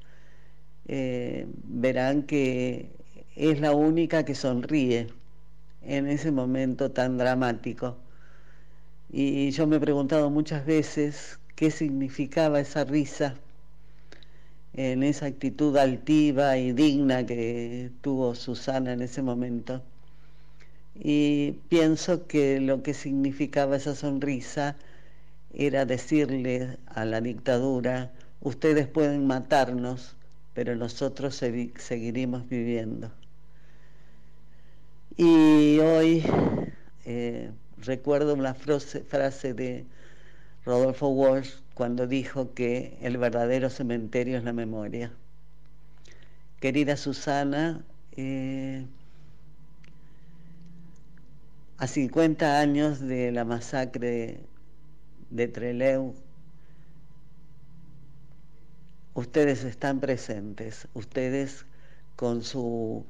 [0.89, 2.91] eh, verán que
[3.37, 5.09] es la única que sonríe
[5.83, 7.99] en ese momento tan dramático.
[9.11, 13.37] Y yo me he preguntado muchas veces qué significaba esa risa
[14.75, 19.83] en esa actitud altiva y digna que tuvo Susana en ese momento.
[20.95, 24.77] Y pienso que lo que significaba esa sonrisa
[25.53, 30.17] era decirle a la dictadura, ustedes pueden matarnos,
[30.55, 33.11] pero nosotros seguiremos viviendo.
[35.17, 36.25] Y hoy
[37.05, 37.51] eh,
[37.87, 39.87] recuerdo una frase, de
[40.65, 45.13] Rodolfo Walsh cuando dijo que el verdadero cementerio es la memoria.
[46.61, 48.87] Querida Susana, eh,
[51.79, 54.41] a 50 años de la masacre
[55.31, 56.15] de Treleu,
[59.15, 61.67] ustedes están presentes, ustedes
[62.17, 63.05] con su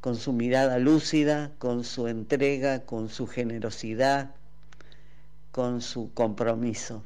[0.00, 4.34] con su mirada lúcida, con su entrega, con su generosidad,
[5.52, 7.02] con su compromiso.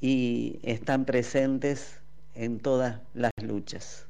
[0.00, 2.00] Y están presentes
[2.34, 4.06] en todas las luchas.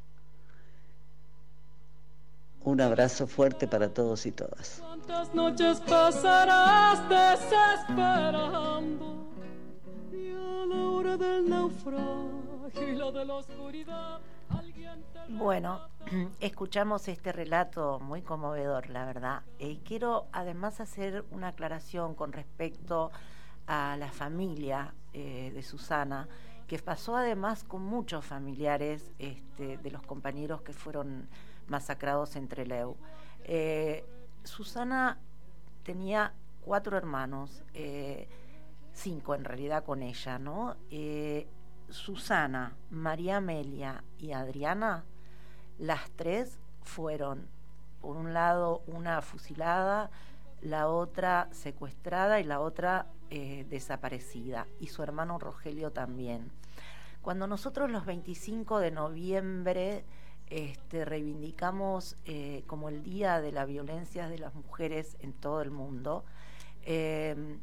[2.65, 4.81] Un abrazo fuerte para todos y todas.
[4.81, 9.29] ¿Cuántas noches pasarás desesperando?
[10.11, 14.21] Y a la hora del naufragio y la de la oscuridad.
[15.29, 15.81] Bueno,
[16.41, 19.43] escuchamos este relato muy conmovedor, la verdad.
[19.59, 23.11] Eh, quiero además hacer una aclaración con respecto
[23.67, 26.29] a la familia eh, de Susana,
[26.67, 31.29] que pasó además con muchos familiares este, de los compañeros que fueron
[31.69, 32.97] masacrados entre Leu.
[33.45, 34.05] Eh,
[34.45, 35.19] Susana
[35.83, 37.63] tenía cuatro hermanos,
[38.93, 40.77] cinco en realidad con ella, ¿no?
[41.89, 45.05] Susana, María Amelia y Adriana,
[45.79, 47.47] las tres fueron,
[48.01, 50.11] por un lado, una fusilada,
[50.61, 56.51] la otra secuestrada y la otra eh, desaparecida, y su hermano Rogelio también.
[57.23, 60.05] Cuando nosotros los 25 de noviembre
[60.49, 65.71] este, reivindicamos eh, como el Día de la Violencia de las Mujeres en todo el
[65.71, 66.25] mundo,
[66.83, 67.59] eh,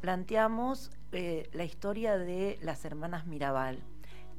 [0.00, 3.82] planteamos la historia de las hermanas Mirabal,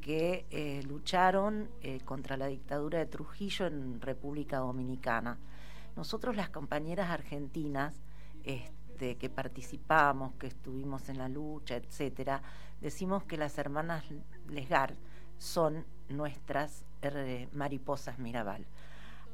[0.02, 5.38] que eh, lucharon eh, contra la dictadura de Trujillo en República Dominicana.
[5.96, 8.02] Nosotros las compañeras argentinas
[8.44, 12.42] este, que participamos, que estuvimos en la lucha, etcétera,
[12.82, 14.04] decimos que las hermanas
[14.50, 14.96] Lesgar
[15.38, 16.84] son nuestras
[17.54, 18.66] mariposas Mirabal.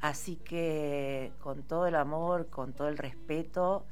[0.01, 3.85] Así que con todo el amor, con todo el respeto,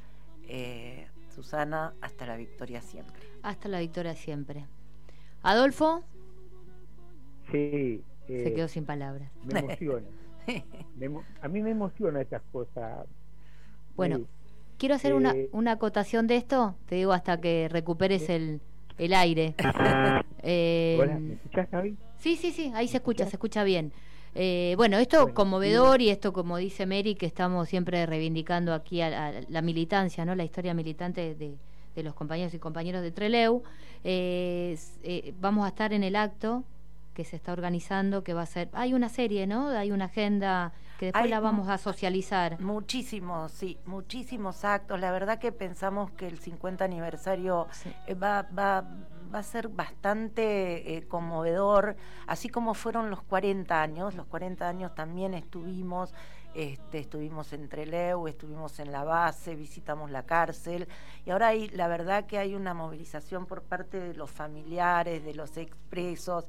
[1.34, 3.22] Susana, hasta la victoria siempre.
[3.44, 4.66] Hasta la victoria siempre.
[5.44, 6.04] Adolfo.
[7.52, 8.04] Sí.
[8.28, 9.32] Se quedó sin palabras.
[9.44, 10.08] Me emociona.
[11.42, 13.08] a mí me emociona estas cosas,
[13.96, 14.22] Bueno,
[14.78, 18.62] quiero hacer una, eh, una acotación de esto, te digo hasta que recuperes el,
[18.98, 19.56] el aire.
[20.44, 21.68] eh, ¿me escuchás,
[22.18, 23.92] Sí, sí, sí, ahí se escucha, se escucha bien.
[24.38, 29.42] Eh, bueno, esto conmovedor y esto, como dice Mary, que estamos siempre reivindicando aquí a,
[29.48, 30.36] la militancia, ¿no?
[30.36, 31.58] La historia militante de,
[32.04, 33.64] los compañeros y compañeros de Treleu.
[34.04, 36.66] Eh, eh, vamos a estar en el acto
[37.16, 38.70] que se está organizando, que va a ser...
[38.74, 39.70] Hay una serie, ¿no?
[39.70, 42.62] Hay una agenda que después la vamos a socializar.
[42.62, 45.00] Muchísimos, sí, muchísimos actos.
[45.00, 47.68] La verdad que pensamos que el 50 aniversario
[48.22, 48.86] va, va,
[49.34, 51.96] va a ser bastante eh, conmovedor,
[52.28, 54.16] así como fueron los 40 años.
[54.16, 56.14] Los 40 años también estuvimos,
[56.54, 60.88] este, estuvimos en Treleu, estuvimos en la base, visitamos la cárcel
[61.26, 65.34] y ahora hay, la verdad que hay una movilización por parte de los familiares, de
[65.34, 66.46] los expresos,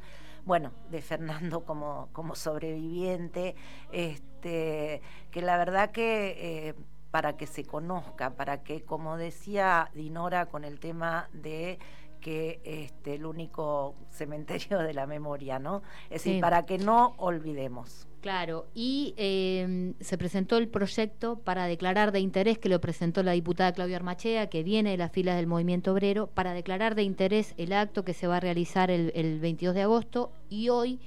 [0.46, 3.54] bueno, de Fernando como, como sobreviviente,
[3.92, 6.68] este, que la verdad que...
[6.68, 6.74] Eh,
[7.10, 11.78] para que se conozca, para que, como decía Dinora con el tema de
[12.20, 15.82] que este, el único cementerio de la memoria, ¿no?
[16.10, 18.06] Es decir, para que no olvidemos.
[18.26, 23.32] Claro, y em, se presentó el proyecto para declarar de interés, que lo presentó la
[23.32, 27.54] diputada Claudia Armachea, que viene de las filas del movimiento obrero, para declarar de interés
[27.56, 30.98] el acto que se va a realizar el, 22 de agosto y hoy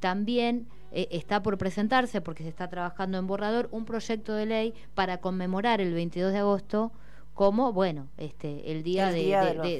[0.00, 4.74] también eh, está por presentarse, porque se está trabajando en borrador, un proyecto de ley
[4.96, 6.90] para conmemorar el 22 de agosto
[7.34, 9.22] como bueno este el día, de,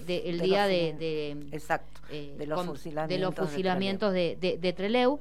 [0.06, 5.20] el día de, exacto eh, de los fusilamientos de, de, Treleu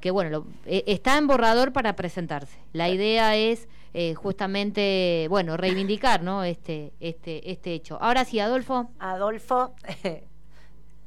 [0.00, 2.58] que bueno eh, está en borrador para presentarse.
[2.72, 7.98] La idea es eh, justamente bueno reivindicar no este este este hecho.
[8.00, 8.90] Ahora sí Adolfo.
[8.98, 9.74] Adolfo.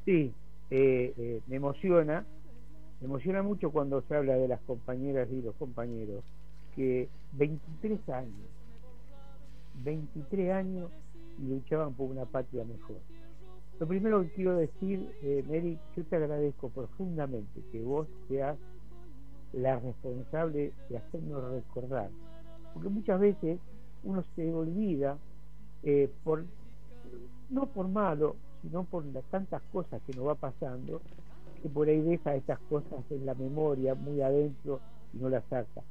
[0.05, 0.33] Sí
[0.69, 2.25] me emociona
[3.01, 6.23] me emociona mucho cuando se habla de las compañeras y los compañeros
[6.75, 8.46] que 23 años
[9.83, 10.91] 23 años
[11.39, 12.97] y luchaban por una patria mejor.
[13.79, 18.57] Lo primero que quiero decir, eh, Mary, yo te agradezco profundamente que vos seas
[19.53, 22.09] la responsable de hacernos recordar,
[22.73, 23.59] porque muchas veces
[24.03, 25.17] uno se olvida
[25.83, 26.45] eh, por
[27.49, 31.01] no por malo, sino por las tantas cosas que nos va pasando,
[31.61, 34.79] que por ahí deja estas cosas en la memoria muy adentro
[35.13, 35.83] y no las saca.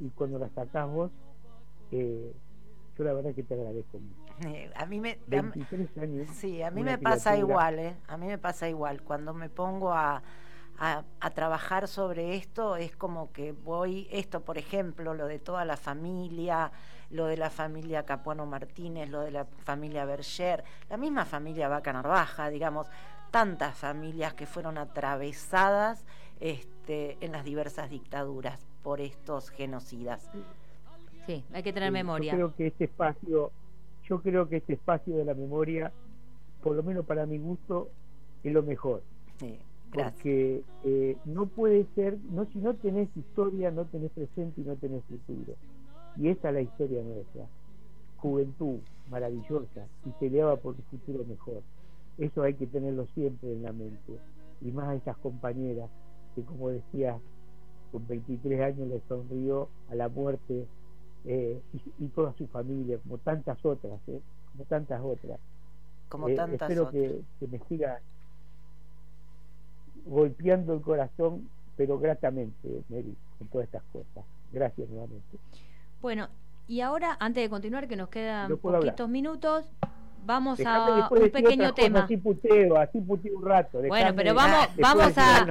[0.00, 1.10] Y cuando las sacás vos,
[1.90, 2.32] eh,
[3.02, 4.48] yo la verdad que te agradezco mucho.
[4.48, 5.18] Eh, a mí me,
[6.34, 7.96] sí, a mí me pasa igual, ¿eh?
[8.08, 9.02] A mí me pasa igual.
[9.02, 10.22] Cuando me pongo a,
[10.78, 15.76] a, trabajar sobre esto, es como que voy, esto por ejemplo, lo de toda la
[15.76, 16.72] familia,
[17.10, 21.92] lo de la familia Capuano Martínez, lo de la familia Berger, la misma familia Vaca
[21.92, 22.88] Narvaja, digamos,
[23.30, 26.04] tantas familias que fueron atravesadas
[26.40, 30.30] este, en las diversas dictaduras por estos genocidas.
[31.26, 32.32] Sí, hay que tener memoria.
[32.32, 33.50] Yo creo que este espacio,
[34.08, 35.92] yo creo que este espacio de la memoria,
[36.62, 37.88] por lo menos para mi gusto,
[38.42, 39.02] es lo mejor.
[39.38, 39.58] Sí,
[39.92, 44.74] Porque eh, no puede ser, no si no tenés historia, no tenés presente y no
[44.76, 45.54] tenés futuro.
[46.16, 47.46] Y esa es la historia nuestra.
[48.16, 48.78] Juventud
[49.10, 51.62] maravillosa y peleaba por un futuro mejor.
[52.18, 54.18] Eso hay que tenerlo siempre en la mente.
[54.60, 55.90] Y más a esas compañeras
[56.34, 57.18] que, como decía,
[57.90, 60.66] con 23 años le sonrió a la muerte
[61.24, 61.60] eh,
[61.98, 64.20] y, toda su familia, como tantas otras, eh,
[64.52, 65.38] como tantas otras.
[66.08, 68.00] Como eh, tantas espero Que, me siga
[70.04, 74.24] golpeando el corazón, pero gratamente, Mary, con todas estas cosas.
[74.52, 75.38] Gracias nuevamente.
[76.00, 76.28] Bueno,
[76.66, 79.70] y ahora, antes de continuar, que nos quedan poquitos minutos,
[80.24, 82.00] vamos a un pequeño tema.
[82.00, 83.80] Así puteo, así puteo un rato.
[83.82, 85.46] Bueno, pero vamos, vamos a.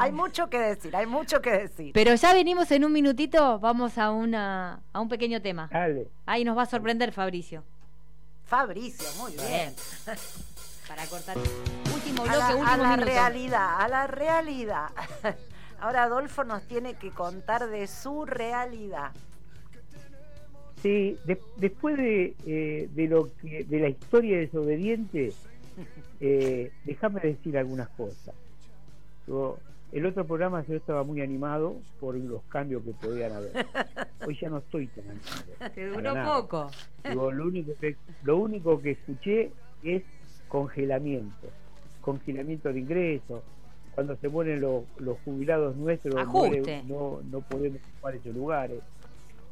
[0.00, 1.92] hay, mucho, que decir, hay mucho que decir.
[1.92, 5.68] Pero ya venimos en un minutito, vamos a una a un pequeño tema.
[5.72, 6.08] Dale.
[6.26, 7.64] Ahí nos va a sorprender Fabricio.
[8.44, 9.74] Fabricio, muy bien.
[10.88, 11.36] Para cortar.
[11.94, 14.90] Último bloque, a último A la realidad, a la realidad.
[15.80, 19.12] Ahora Adolfo nos tiene que contar de su realidad.
[20.84, 21.16] Sí,
[21.56, 25.32] después de, eh, de, lo que, de la historia desobediente,
[26.20, 28.34] eh, déjame decir algunas cosas.
[29.92, 33.64] el otro programa yo estaba muy animado por los cambios que podían haber.
[34.26, 35.72] Hoy ya no estoy tan animado.
[35.74, 36.70] Te duró poco.
[37.14, 40.02] lo, único que, lo único que escuché es
[40.48, 41.48] congelamiento.
[42.02, 43.42] Congelamiento de ingresos.
[43.94, 48.80] Cuando se mueren los, los jubilados nuestros, no, no, podemos ocupar esos lugares.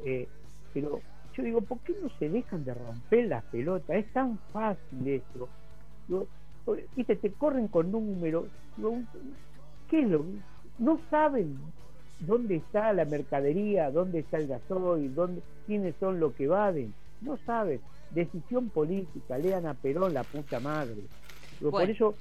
[0.04, 0.28] Eh,
[0.74, 1.00] pero
[1.32, 3.96] yo digo, ¿por qué no se dejan de romper las pelotas?
[3.96, 5.48] Es tan fácil eso.
[6.96, 8.46] viste, te corren con números.
[9.88, 10.24] ¿Qué es lo
[10.78, 11.58] No saben.
[12.20, 16.94] dónde está la mercadería, dónde está el gasoil, dónde, quiénes son los que vaden.
[17.20, 17.80] No saben.
[18.10, 21.02] Decisión política, lean a Perón la puta madre.
[21.70, 22.14] por eso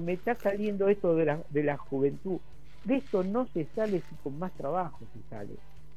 [0.00, 2.38] me está saliendo esto de la, de la juventud.
[2.84, 5.54] De esto no se sale si con más trabajo se sale,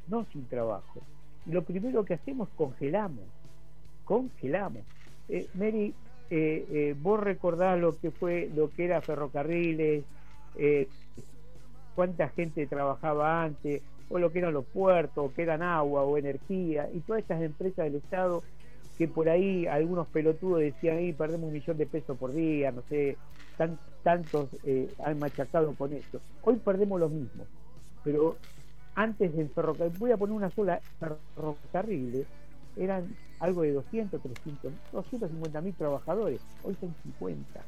[0.07, 1.01] no sin trabajo.
[1.45, 3.25] Lo primero que hacemos congelamos,
[4.05, 4.83] congelamos.
[5.29, 5.93] Eh, Mary,
[6.33, 10.05] eh, eh, vos recordás lo que fue, lo que era ferrocarriles,
[10.55, 10.87] eh,
[11.93, 16.89] cuánta gente trabajaba antes, o lo que eran los puertos, que eran agua o energía,
[16.93, 18.43] y todas estas empresas del Estado
[18.97, 22.81] que por ahí algunos pelotudos decían, ahí perdemos un millón de pesos por día, no
[22.87, 23.17] sé,
[24.03, 24.49] tantos
[25.03, 26.21] han machacado con esto.
[26.43, 27.45] Hoy perdemos lo mismo,
[28.03, 28.37] pero
[28.95, 32.25] antes en ferrocarril, voy a poner una sola ferrocarril,
[32.77, 37.61] eran algo de 200, 300, 250 mil trabajadores, hoy son 50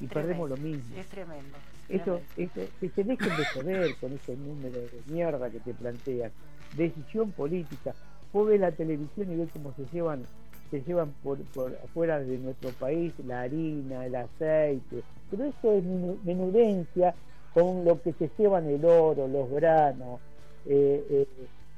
[0.00, 0.96] y perdemos lo mismo.
[0.96, 1.56] Es tremendo.
[1.88, 6.30] Eso, que se dejen de joder con ese número de mierda que te plantean.
[6.76, 7.94] Decisión política.
[8.32, 10.24] Vos ves la televisión y ves cómo se llevan
[10.70, 15.84] se llevan por, por afuera de nuestro país la harina, el aceite, pero eso es
[16.24, 17.14] menudencia
[17.52, 20.18] con lo que se llevan el oro, los granos,
[20.66, 21.28] eh, eh,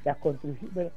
[0.04, 0.92] las construcciones.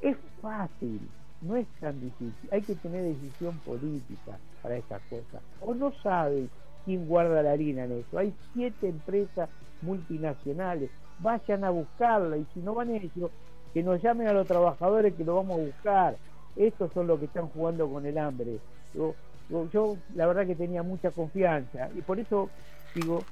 [0.00, 1.00] Es fácil,
[1.42, 2.48] no es tan difícil.
[2.50, 5.42] Hay que tener decisión política para estas cosas.
[5.60, 6.48] O no saben
[6.84, 8.18] quién guarda la harina en eso.
[8.18, 9.48] Hay siete empresas
[9.82, 10.90] multinacionales.
[11.20, 13.30] Vayan a buscarla y si no van ellos,
[13.74, 16.16] que nos llamen a los trabajadores que lo vamos a buscar.
[16.56, 18.58] Estos son los que están jugando con el hambre.
[18.94, 19.14] Yo,
[19.72, 22.48] yo, la verdad que tenía mucha confianza y por eso
[22.94, 23.22] digo,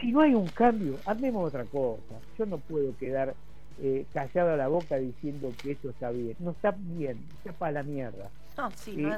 [0.00, 2.14] si no hay un cambio, hacemos otra cosa.
[2.38, 3.34] Yo no puedo quedar
[3.80, 6.36] eh, callado a la boca diciendo que eso está bien.
[6.38, 8.30] No está bien, está para la mierda.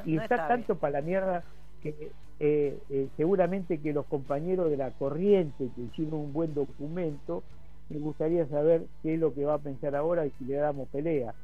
[0.05, 1.45] y, está, tanto para la mierda
[1.83, 7.43] que eh, eh, seguramente que los compañeros de la corriente que hicieron un buen documento,
[7.89, 10.89] me gustaría saber qué es lo que va a pensar ahora y si le damos
[10.89, 11.35] pelea.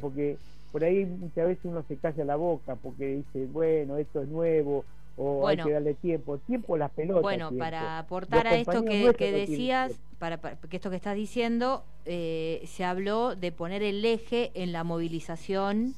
[0.00, 0.36] Porque
[0.72, 4.84] por ahí muchas veces uno se calla la boca porque dice, bueno, esto es nuevo,
[5.16, 6.38] o hay que darle tiempo.
[6.38, 7.22] Tiempo las pelotas.
[7.22, 12.84] Bueno, para aportar a esto que, decías, para, que esto que estás diciendo, eh, se
[12.84, 15.94] habló de poner el eje en la movilización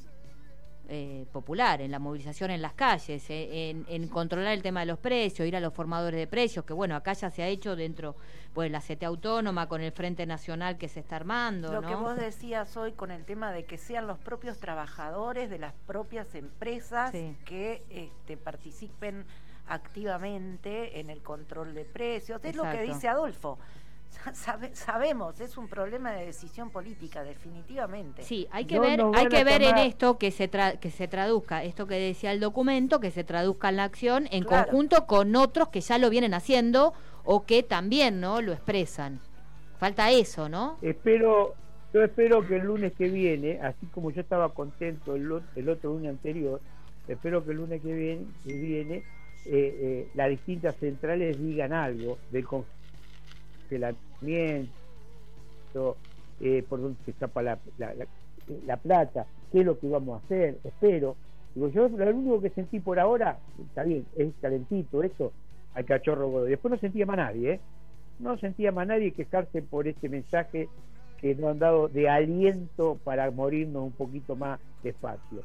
[0.89, 4.99] eh, popular, en la movilización en las calles, eh, en, controlar el tema de los
[4.99, 8.17] precios, ir a los formadores de precios, que bueno, acá ya se ha hecho dentro,
[8.53, 11.71] pues la CT Autónoma, con el Frente Nacional que se está armando.
[11.71, 15.59] Lo que vos decías hoy con el tema de que sean los propios trabajadores de
[15.59, 19.25] las propias empresas que este, participen
[19.67, 23.57] activamente en el control de precios, es lo que dice Adolfo.
[24.73, 28.23] sabemos, es un problema de decisión política, definitivamente.
[28.23, 30.49] Sí, hay que ver, hay que ver en esto que se
[30.79, 34.43] que se traduzca esto que decía el documento, que se traduzca en la acción en
[34.43, 36.93] conjunto con otros que ya lo vienen haciendo
[37.23, 38.41] o que también, ¿no?
[38.41, 39.19] Lo expresan.
[39.79, 40.77] Falta eso, ¿no?
[40.81, 41.55] Espero,
[41.93, 46.09] yo espero que el lunes que viene, así como yo estaba contento el, otro lunes
[46.09, 46.61] anterior,
[47.07, 49.03] espero que el lunes que viene, que viene eh,
[49.45, 52.82] eh, las distintas centrales digan algo del conflicto
[56.41, 60.57] eh, por dónde se escapa la, la, plata, qué es lo que vamos a hacer,
[60.63, 61.15] espero.
[61.55, 65.31] Digo, yo lo único que sentí por ahora, está bien, es calentito eso,
[65.75, 66.45] al cachorro godo.
[66.45, 67.59] Después no sentía más nadie, ¿eh?
[68.19, 70.69] No sentía más nadie quejarse por este mensaje
[71.19, 75.43] que nos han dado de aliento para morirnos un poquito más despacio.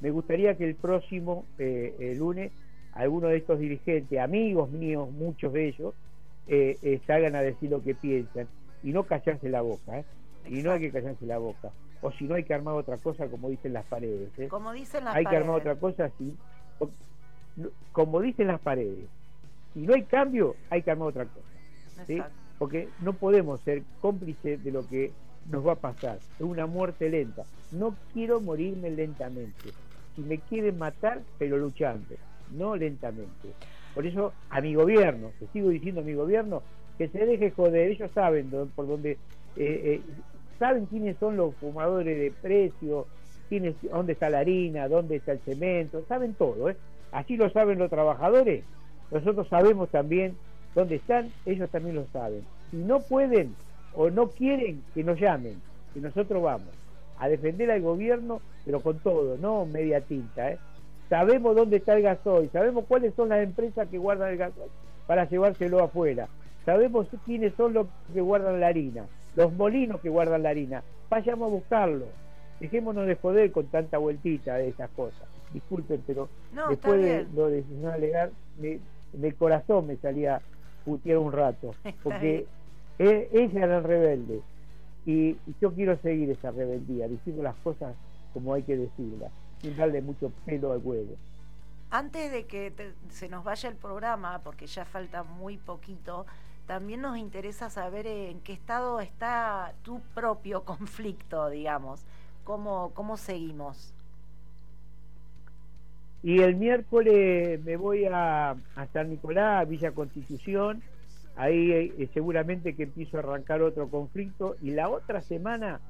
[0.00, 2.52] me gustaría que el próximo eh, lunes
[2.96, 5.94] algunos de estos dirigentes, amigos míos, muchos de ellos,
[6.48, 8.46] eh, eh, salgan a decir lo que piensan
[8.82, 10.04] y no callarse la boca, ¿eh?
[10.48, 11.70] y no hay que callarse la boca.
[12.02, 14.30] O si no hay que armar otra cosa, como dicen las paredes.
[14.38, 14.48] ¿eh?
[14.48, 16.36] Como dicen las hay que armar otra cosa, sí.
[17.92, 19.08] Como dicen las paredes.
[19.74, 22.30] Si no hay cambio, hay que armar otra cosa.
[22.58, 25.12] Porque no podemos ser cómplices de lo que
[25.50, 26.18] nos va a pasar.
[26.38, 27.44] Es una muerte lenta.
[27.72, 29.70] No quiero morirme lentamente.
[30.14, 32.14] Si me quieren matar, pero luchando,
[32.52, 33.52] no lentamente.
[33.96, 36.62] Por eso a mi gobierno, te sigo diciendo a mi gobierno,
[36.98, 39.18] que se deje joder, ellos saben por dónde, eh,
[39.56, 40.02] eh,
[40.58, 43.06] saben quiénes son los fumadores de precio,
[43.48, 46.76] quiénes, dónde está la harina, dónde está el cemento, saben todo, ¿eh?
[47.10, 48.64] Así lo saben los trabajadores,
[49.10, 50.36] nosotros sabemos también
[50.74, 52.42] dónde están, ellos también lo saben.
[52.70, 53.54] Si no pueden
[53.94, 55.62] o no quieren, que nos llamen,
[55.94, 56.68] que nosotros vamos
[57.18, 60.58] a defender al gobierno, pero con todo, no media tinta, ¿eh?
[61.08, 64.70] Sabemos dónde está el gasoil, sabemos cuáles son las empresas que guardan el gasoil
[65.06, 66.28] para llevárselo afuera,
[66.64, 71.48] sabemos quiénes son los que guardan la harina, los molinos que guardan la harina, vayamos
[71.48, 72.06] a buscarlo,
[72.60, 75.22] dejémonos de joder con tanta vueltita de esas cosas.
[75.52, 76.28] Disculpen, pero
[76.68, 77.64] después de lo de
[77.98, 78.80] legal, me,
[79.12, 80.40] del corazón me salía
[80.84, 82.46] putear un rato, porque
[82.98, 84.40] E, ella era el rebelde.
[85.04, 87.94] Y, yo quiero seguir esa rebeldía, diciendo las cosas
[88.32, 91.16] como hay que decirlas, sin darle mucho pelo al huevo.
[91.90, 92.72] Antes de que
[93.10, 96.26] se nos vaya el programa, porque ya falta muy poquito,
[96.66, 102.04] también nos interesa saber en qué estado está tu propio conflicto, digamos.
[102.44, 103.92] ¿Cómo, cómo seguimos?
[106.22, 110.82] Y el miércoles me voy a, a San Nicolás, a Villa Constitución,
[111.36, 115.80] ahí eh, seguramente que empiezo a arrancar otro conflicto y la otra semana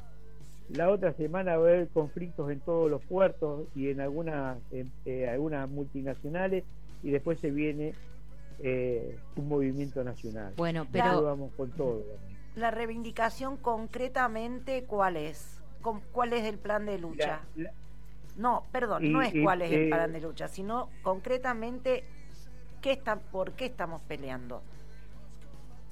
[0.70, 5.28] la otra semana va a haber conflictos en todos los puertos y en algunas eh,
[5.28, 6.64] algunas multinacionales
[7.02, 7.94] y después se viene
[8.60, 10.52] eh, un movimiento nacional.
[10.56, 12.02] Bueno pero vamos con todo
[12.56, 15.60] la reivindicación concretamente cuál es
[16.10, 17.42] cuál es el plan de lucha
[18.36, 22.02] no perdón no es cuál es el plan de lucha sino concretamente
[22.80, 24.62] qué está por qué estamos peleando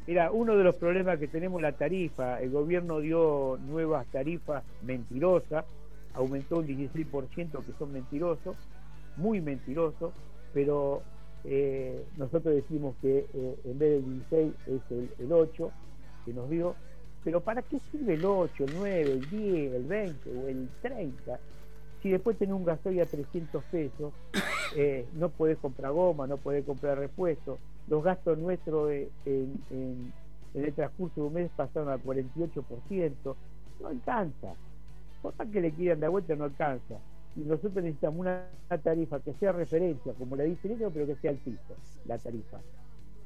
[0.07, 5.65] Mira, uno de los problemas que tenemos la tarifa, el gobierno dio nuevas tarifas mentirosas,
[6.13, 8.57] aumentó un 16% que son mentirosos,
[9.17, 10.13] muy mentirosos,
[10.53, 11.03] pero
[11.45, 15.71] eh, nosotros decimos que eh, en vez del 16 es el, 8
[16.27, 16.75] que nos dio,
[17.25, 21.41] pero ¿para qué sirve el 8, el 9, el 10, el 20 o el 30?
[22.05, 24.13] Si después tenés un gasoil a 300 pesos,
[24.77, 29.11] eh, no podés comprar goma, no podés comprar repuestos, los gastos nuestros en,
[29.71, 30.13] en,
[30.53, 33.35] el transcurso de un mes pasaron al 48%,
[33.81, 34.53] no alcanza.
[35.23, 36.97] Por más que le quieran dar vuelta, no alcanza.
[37.37, 38.49] Y nosotros necesitamos una,
[38.83, 41.41] tarifa que sea referencia, como le dicen ellos, pero que sea el
[42.05, 42.61] la tarifa.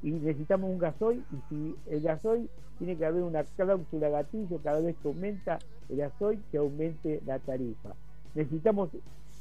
[0.01, 4.79] Y necesitamos un gasoil, y si el gasoil tiene que haber una cláusula gatillo, cada
[4.79, 5.59] vez que aumenta
[5.89, 7.93] el gasoil, que aumente la tarifa.
[8.35, 8.89] Necesitamos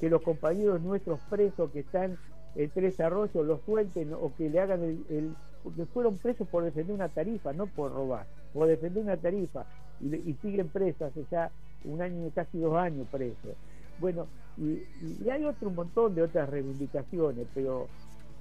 [0.01, 2.19] que los compañeros nuestros presos que están
[2.55, 6.95] el Tres Arroyos lo suelten o que le hagan el, porque fueron presos por defender
[6.95, 9.67] una tarifa, no por robar, por defender una tarifa
[10.01, 11.51] y, siguen presos hace ya
[11.85, 13.55] un año, casi dos años presos.
[13.99, 14.27] Bueno,
[14.57, 17.89] y, hay otro montón de otras reivindicaciones, pero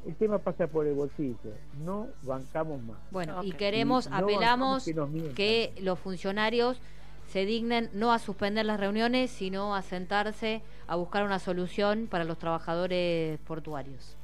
[0.05, 1.37] el tema pasa por el bolsillo,
[1.83, 2.97] no bancamos más.
[3.11, 4.85] Bueno, y queremos, apelamos
[5.35, 6.79] que los funcionarios
[7.37, 12.23] se dignen no a suspender las reuniones, sino a sentarse a buscar una solución para
[12.23, 14.17] los trabajadores portuarios.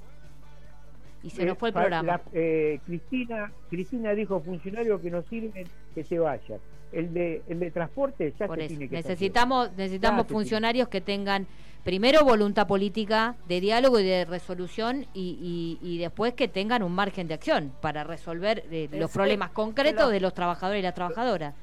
[1.21, 2.21] Y se nos fue el programa.
[2.33, 6.57] Eh, Cristina, Cristina dijo funcionarios que no sirven, que se vayan.
[6.91, 11.45] El de, el de transporte ya se tiene que Necesitamos, necesitamos funcionarios que tengan
[11.83, 17.27] primero voluntad política de diálogo y de resolución y, y, después que tengan un margen
[17.27, 21.53] de acción para resolver eh, los problemas concretos de los trabajadores y las trabajadoras.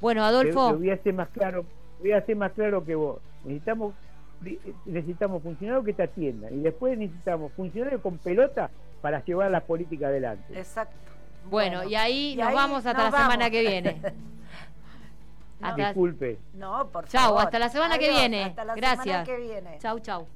[0.00, 0.74] Bueno, Adolfo.
[0.76, 1.64] voy a hacer más claro,
[1.98, 3.20] voy a hacer más claro que vos.
[3.44, 3.94] Necesitamos
[4.86, 8.70] necesitamos funcionarios que te atiendan y después necesitamos funcionarios con pelota
[9.02, 10.58] para llevar la política adelante.
[10.58, 10.96] Exacto.
[11.50, 14.00] Bueno, y ahí nos vamos hasta la semana que viene.
[15.76, 16.38] Disculpe.
[16.54, 18.44] No, por Chau, hasta la semana que viene.
[18.44, 19.04] Hasta la Gracias.
[19.04, 19.78] Semana que viene.
[19.78, 20.26] Chau, chau.